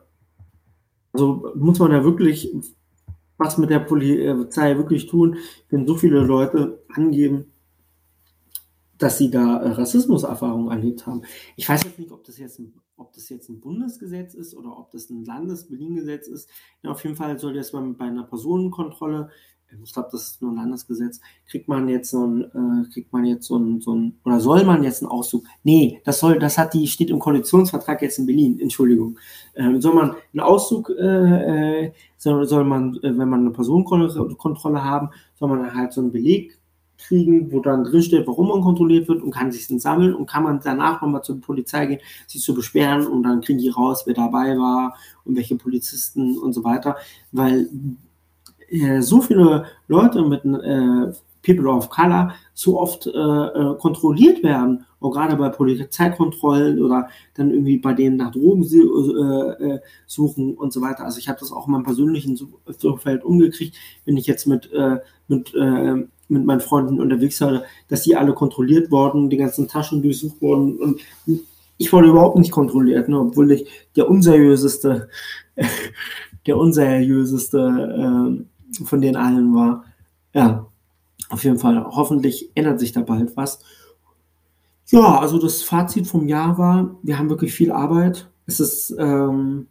Also 1.12 1.52
muss 1.56 1.78
man 1.80 1.90
da 1.90 2.04
wirklich 2.04 2.52
was 3.36 3.58
mit 3.58 3.70
der 3.70 3.80
Polizei 3.80 4.76
wirklich 4.76 5.06
tun, 5.06 5.36
wenn 5.70 5.86
so 5.86 5.96
viele 5.96 6.20
Leute 6.20 6.82
angeben, 6.88 7.46
dass 9.00 9.18
sie 9.18 9.30
da 9.30 9.58
äh, 9.62 9.70
Rassismuserfahrungen 9.70 10.70
erlebt 10.70 11.06
haben. 11.06 11.22
Ich 11.56 11.68
weiß 11.68 11.84
jetzt 11.84 11.98
nicht, 11.98 12.12
ob 12.12 12.24
das 12.24 12.38
jetzt 12.38 12.58
ein, 12.58 12.74
ob 12.96 13.12
das 13.12 13.28
jetzt 13.28 13.48
ein 13.48 13.60
Bundesgesetz 13.60 14.34
ist 14.34 14.54
oder 14.54 14.76
ob 14.78 14.90
das 14.90 15.10
ein 15.10 15.24
Landes-Berlin-Gesetz 15.24 16.28
ist. 16.28 16.48
Ja, 16.82 16.90
auf 16.90 17.02
jeden 17.02 17.16
Fall 17.16 17.38
soll 17.38 17.54
das 17.54 17.72
bei 17.72 18.04
einer 18.04 18.24
Personenkontrolle 18.24 19.30
ich 19.84 19.92
glaube, 19.92 20.08
das 20.12 20.22
ist 20.22 20.42
nur 20.42 20.52
ein 20.52 20.56
Landesgesetz, 20.56 21.20
kriegt 21.48 21.68
man 21.68 21.88
jetzt 21.88 22.10
so 22.10 22.26
ein, 22.26 22.42
äh, 22.42 22.92
kriegt 22.92 23.12
man 23.12 23.24
jetzt 23.24 23.46
so 23.46 23.56
ein, 23.56 23.80
so 23.80 23.94
ein, 23.94 24.18
oder 24.24 24.40
soll 24.40 24.64
man 24.64 24.82
jetzt 24.82 25.02
einen 25.02 25.10
Auszug? 25.10 25.44
Nee, 25.62 26.00
das 26.04 26.20
soll, 26.20 26.38
das 26.38 26.58
hat 26.58 26.74
die, 26.74 26.86
steht 26.86 27.10
im 27.10 27.18
Koalitionsvertrag 27.18 28.02
jetzt 28.02 28.18
in 28.18 28.26
Berlin, 28.26 28.58
Entschuldigung. 28.60 29.18
Ähm, 29.54 29.80
soll 29.80 29.94
man 29.94 30.16
einen 30.32 30.40
Auszug, 30.40 30.90
äh, 30.90 31.84
äh 31.84 31.92
soll, 32.16 32.46
soll 32.46 32.64
man, 32.64 32.96
äh, 32.96 33.16
wenn 33.16 33.28
man 33.28 33.40
eine 33.40 33.50
Personenkontrolle 33.50 34.84
haben, 34.84 35.10
soll 35.34 35.48
man 35.48 35.74
halt 35.74 35.92
so 35.92 36.00
einen 36.00 36.12
Beleg 36.12 36.58
kriegen, 37.06 37.52
wo 37.52 37.60
dann 37.60 37.84
drinsteht, 37.84 38.26
warum 38.26 38.48
man 38.48 38.60
kontrolliert 38.60 39.08
wird 39.08 39.22
und 39.22 39.30
kann 39.30 39.52
sich 39.52 39.68
dann 39.68 39.78
sammeln 39.78 40.14
und 40.14 40.26
kann 40.26 40.42
man 40.42 40.60
danach 40.62 41.00
nochmal 41.02 41.22
zur 41.22 41.40
Polizei 41.40 41.86
gehen, 41.86 42.00
sich 42.26 42.42
zu 42.42 42.54
beschweren 42.54 43.06
und 43.06 43.22
dann 43.22 43.40
kriegen 43.40 43.58
die 43.58 43.68
raus, 43.68 44.02
wer 44.06 44.14
dabei 44.14 44.56
war 44.56 44.94
und 45.24 45.36
welche 45.36 45.56
Polizisten 45.56 46.38
und 46.38 46.52
so 46.52 46.64
weiter, 46.64 46.96
weil 47.32 47.68
äh, 48.68 49.00
so 49.00 49.20
viele 49.20 49.66
Leute 49.88 50.22
mit 50.22 50.44
äh, 50.44 51.12
People 51.42 51.68
of 51.68 51.88
Color 51.90 52.34
so 52.54 52.78
oft 52.78 53.06
äh, 53.06 53.10
äh, 53.10 53.76
kontrolliert 53.78 54.42
werden, 54.42 54.84
auch 55.00 55.10
gerade 55.10 55.36
bei 55.36 55.48
Polizeikontrollen 55.48 56.82
oder 56.82 57.08
dann 57.34 57.50
irgendwie 57.50 57.78
bei 57.78 57.94
denen 57.94 58.16
nach 58.16 58.32
Drogen 58.32 58.62
äh, 58.64 59.64
äh, 59.64 59.80
suchen 60.06 60.54
und 60.54 60.72
so 60.72 60.80
weiter. 60.80 61.04
Also 61.04 61.18
ich 61.18 61.28
habe 61.28 61.40
das 61.40 61.52
auch 61.52 61.66
in 61.66 61.72
meinem 61.72 61.84
persönlichen 61.84 62.38
Umfeld 62.82 63.24
umgekriegt, 63.24 63.76
wenn 64.04 64.16
ich 64.16 64.26
jetzt 64.26 64.46
mit, 64.46 64.70
äh, 64.72 64.98
mit, 65.28 65.54
äh, 65.54 65.94
mit 66.28 66.44
meinen 66.44 66.60
Freunden 66.60 67.00
unterwegs 67.00 67.40
war, 67.40 67.62
dass 67.88 68.02
die 68.02 68.16
alle 68.16 68.34
kontrolliert 68.34 68.90
wurden, 68.90 69.30
die 69.30 69.38
ganzen 69.38 69.68
Taschen 69.68 70.02
durchsucht 70.02 70.40
wurden 70.42 70.78
und 70.78 71.00
ich 71.80 71.90
wurde 71.94 72.08
überhaupt 72.08 72.36
nicht 72.36 72.52
kontrolliert, 72.52 73.08
ne, 73.08 73.18
obwohl 73.18 73.52
ich 73.52 73.66
der 73.96 74.08
unseriöseste, 74.08 75.08
der 76.46 76.58
unseriöseste 76.58 78.38
äh, 78.38 78.84
von 78.84 79.00
den 79.00 79.16
allen 79.16 79.54
war. 79.54 79.84
Ja, 80.34 80.69
auf 81.30 81.44
jeden 81.44 81.58
Fall. 81.58 81.84
Hoffentlich 81.84 82.50
ändert 82.54 82.80
sich 82.80 82.92
da 82.92 83.00
bald 83.00 83.36
was. 83.36 83.60
Ja, 84.88 85.20
also 85.20 85.38
das 85.38 85.62
Fazit 85.62 86.06
vom 86.06 86.26
Jahr 86.26 86.58
war, 86.58 86.96
wir 87.02 87.18
haben 87.18 87.30
wirklich 87.30 87.52
viel 87.54 87.70
Arbeit. 87.70 88.28
Es 88.46 88.58
ist, 88.58 88.94
ähm, 88.98 89.68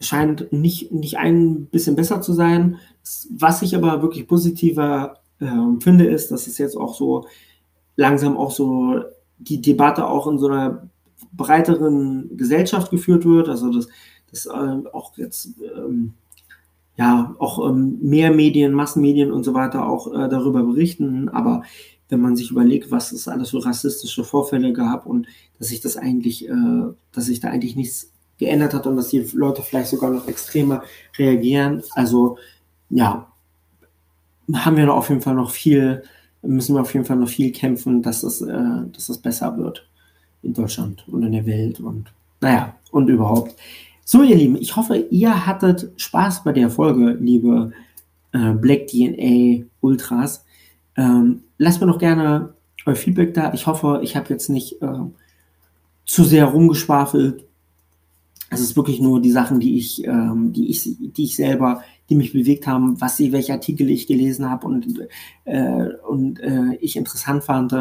scheint 0.00 0.52
nicht, 0.52 0.92
nicht 0.92 1.18
ein 1.18 1.66
bisschen 1.66 1.96
besser 1.96 2.20
zu 2.20 2.32
sein. 2.32 2.78
Was 3.30 3.62
ich 3.62 3.74
aber 3.74 4.02
wirklich 4.02 4.28
positiver 4.28 5.18
äh, 5.40 5.80
finde, 5.80 6.06
ist, 6.06 6.30
dass 6.30 6.46
es 6.46 6.58
jetzt 6.58 6.76
auch 6.76 6.94
so 6.94 7.26
langsam 7.96 8.36
auch 8.36 8.52
so 8.52 9.02
die 9.38 9.60
Debatte 9.60 10.06
auch 10.06 10.26
in 10.28 10.38
so 10.38 10.48
einer 10.48 10.88
breiteren 11.32 12.36
Gesellschaft 12.36 12.90
geführt 12.90 13.24
wird. 13.24 13.48
Also 13.48 13.72
dass, 13.72 13.88
dass 14.30 14.46
äh, 14.46 14.88
auch 14.92 15.16
jetzt 15.16 15.50
ähm, 15.76 16.14
ja 16.96 17.34
auch 17.38 17.68
ähm, 17.68 17.98
mehr 18.02 18.32
Medien, 18.32 18.72
Massenmedien 18.72 19.32
und 19.32 19.44
so 19.44 19.54
weiter 19.54 19.86
auch 19.88 20.12
äh, 20.12 20.28
darüber 20.28 20.62
berichten. 20.62 21.28
Aber 21.28 21.62
wenn 22.08 22.20
man 22.20 22.36
sich 22.36 22.50
überlegt, 22.50 22.90
was 22.90 23.12
es 23.12 23.28
alles 23.28 23.50
für 23.50 23.64
rassistische 23.64 24.24
Vorfälle 24.24 24.72
gab 24.72 25.06
und 25.06 25.26
dass 25.58 25.68
sich 25.68 25.80
das 25.80 25.96
eigentlich, 25.96 26.48
äh, 26.48 26.52
dass 27.12 27.26
sich 27.26 27.40
da 27.40 27.48
eigentlich 27.48 27.76
nichts 27.76 28.12
geändert 28.38 28.74
hat 28.74 28.86
und 28.86 28.96
dass 28.96 29.08
die 29.08 29.26
Leute 29.32 29.62
vielleicht 29.62 29.88
sogar 29.88 30.10
noch 30.10 30.28
extremer 30.28 30.82
reagieren. 31.16 31.82
Also 31.92 32.36
ja, 32.90 33.32
haben 34.52 34.76
wir 34.76 34.86
da 34.86 34.92
auf 34.92 35.08
jeden 35.08 35.22
Fall 35.22 35.34
noch 35.34 35.50
viel, 35.50 36.02
müssen 36.42 36.74
wir 36.74 36.82
auf 36.82 36.92
jeden 36.92 37.06
Fall 37.06 37.16
noch 37.16 37.28
viel 37.28 37.52
kämpfen, 37.52 38.02
dass 38.02 38.20
das, 38.22 38.42
äh, 38.42 38.82
dass 38.92 39.06
das 39.06 39.18
besser 39.18 39.56
wird 39.56 39.88
in 40.42 40.52
Deutschland 40.52 41.06
und 41.08 41.22
in 41.22 41.32
der 41.32 41.46
Welt 41.46 41.80
und 41.80 42.12
naja, 42.40 42.74
und 42.90 43.08
überhaupt. 43.08 43.54
So, 44.04 44.22
ihr 44.22 44.36
Lieben, 44.36 44.56
ich 44.56 44.74
hoffe, 44.74 44.96
ihr 44.96 45.46
hattet 45.46 45.92
Spaß 45.96 46.42
bei 46.42 46.52
der 46.52 46.70
Folge, 46.70 47.16
liebe 47.20 47.72
äh, 48.32 48.52
Black 48.52 48.88
DNA 48.88 49.64
Ultras. 49.80 50.44
Ähm, 50.96 51.44
lasst 51.56 51.80
mir 51.80 51.86
doch 51.86 51.98
gerne 51.98 52.54
euer 52.84 52.96
Feedback 52.96 53.32
da. 53.32 53.52
Ich 53.54 53.66
hoffe, 53.68 54.00
ich 54.02 54.16
habe 54.16 54.28
jetzt 54.30 54.48
nicht 54.48 54.82
äh, 54.82 55.04
zu 56.04 56.24
sehr 56.24 56.46
rumgeschwafelt. 56.46 57.44
es 58.50 58.60
ist 58.60 58.76
wirklich 58.76 59.00
nur 59.00 59.22
die 59.22 59.30
Sachen, 59.30 59.60
die 59.60 59.78
ich, 59.78 60.04
ähm, 60.04 60.52
die 60.52 60.68
ich, 60.68 60.96
die 60.98 61.24
ich 61.24 61.36
selber, 61.36 61.82
die 62.10 62.16
mich 62.16 62.32
bewegt 62.32 62.66
haben, 62.66 63.00
was 63.00 63.20
ich, 63.20 63.30
welche 63.30 63.52
Artikel 63.52 63.88
ich 63.88 64.08
gelesen 64.08 64.50
habe 64.50 64.66
und, 64.66 65.08
äh, 65.44 65.88
und 66.08 66.40
äh, 66.40 66.74
ich 66.80 66.96
interessant 66.96 67.44
fand. 67.44 67.72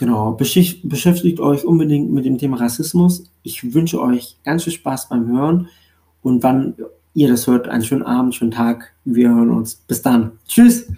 Genau, 0.00 0.32
beschäftigt 0.32 1.40
euch 1.40 1.66
unbedingt 1.66 2.10
mit 2.10 2.24
dem 2.24 2.38
Thema 2.38 2.56
Rassismus. 2.56 3.24
Ich 3.42 3.74
wünsche 3.74 4.00
euch 4.00 4.38
ganz 4.44 4.64
viel 4.64 4.72
Spaß 4.72 5.10
beim 5.10 5.28
Hören 5.28 5.68
und 6.22 6.42
wann 6.42 6.74
ihr 7.12 7.28
das 7.28 7.46
hört, 7.46 7.68
einen 7.68 7.84
schönen 7.84 8.04
Abend, 8.04 8.34
schönen 8.34 8.50
Tag. 8.50 8.94
Wir 9.04 9.28
hören 9.28 9.50
uns. 9.50 9.74
Bis 9.74 10.00
dann. 10.00 10.38
Tschüss. 10.48 10.90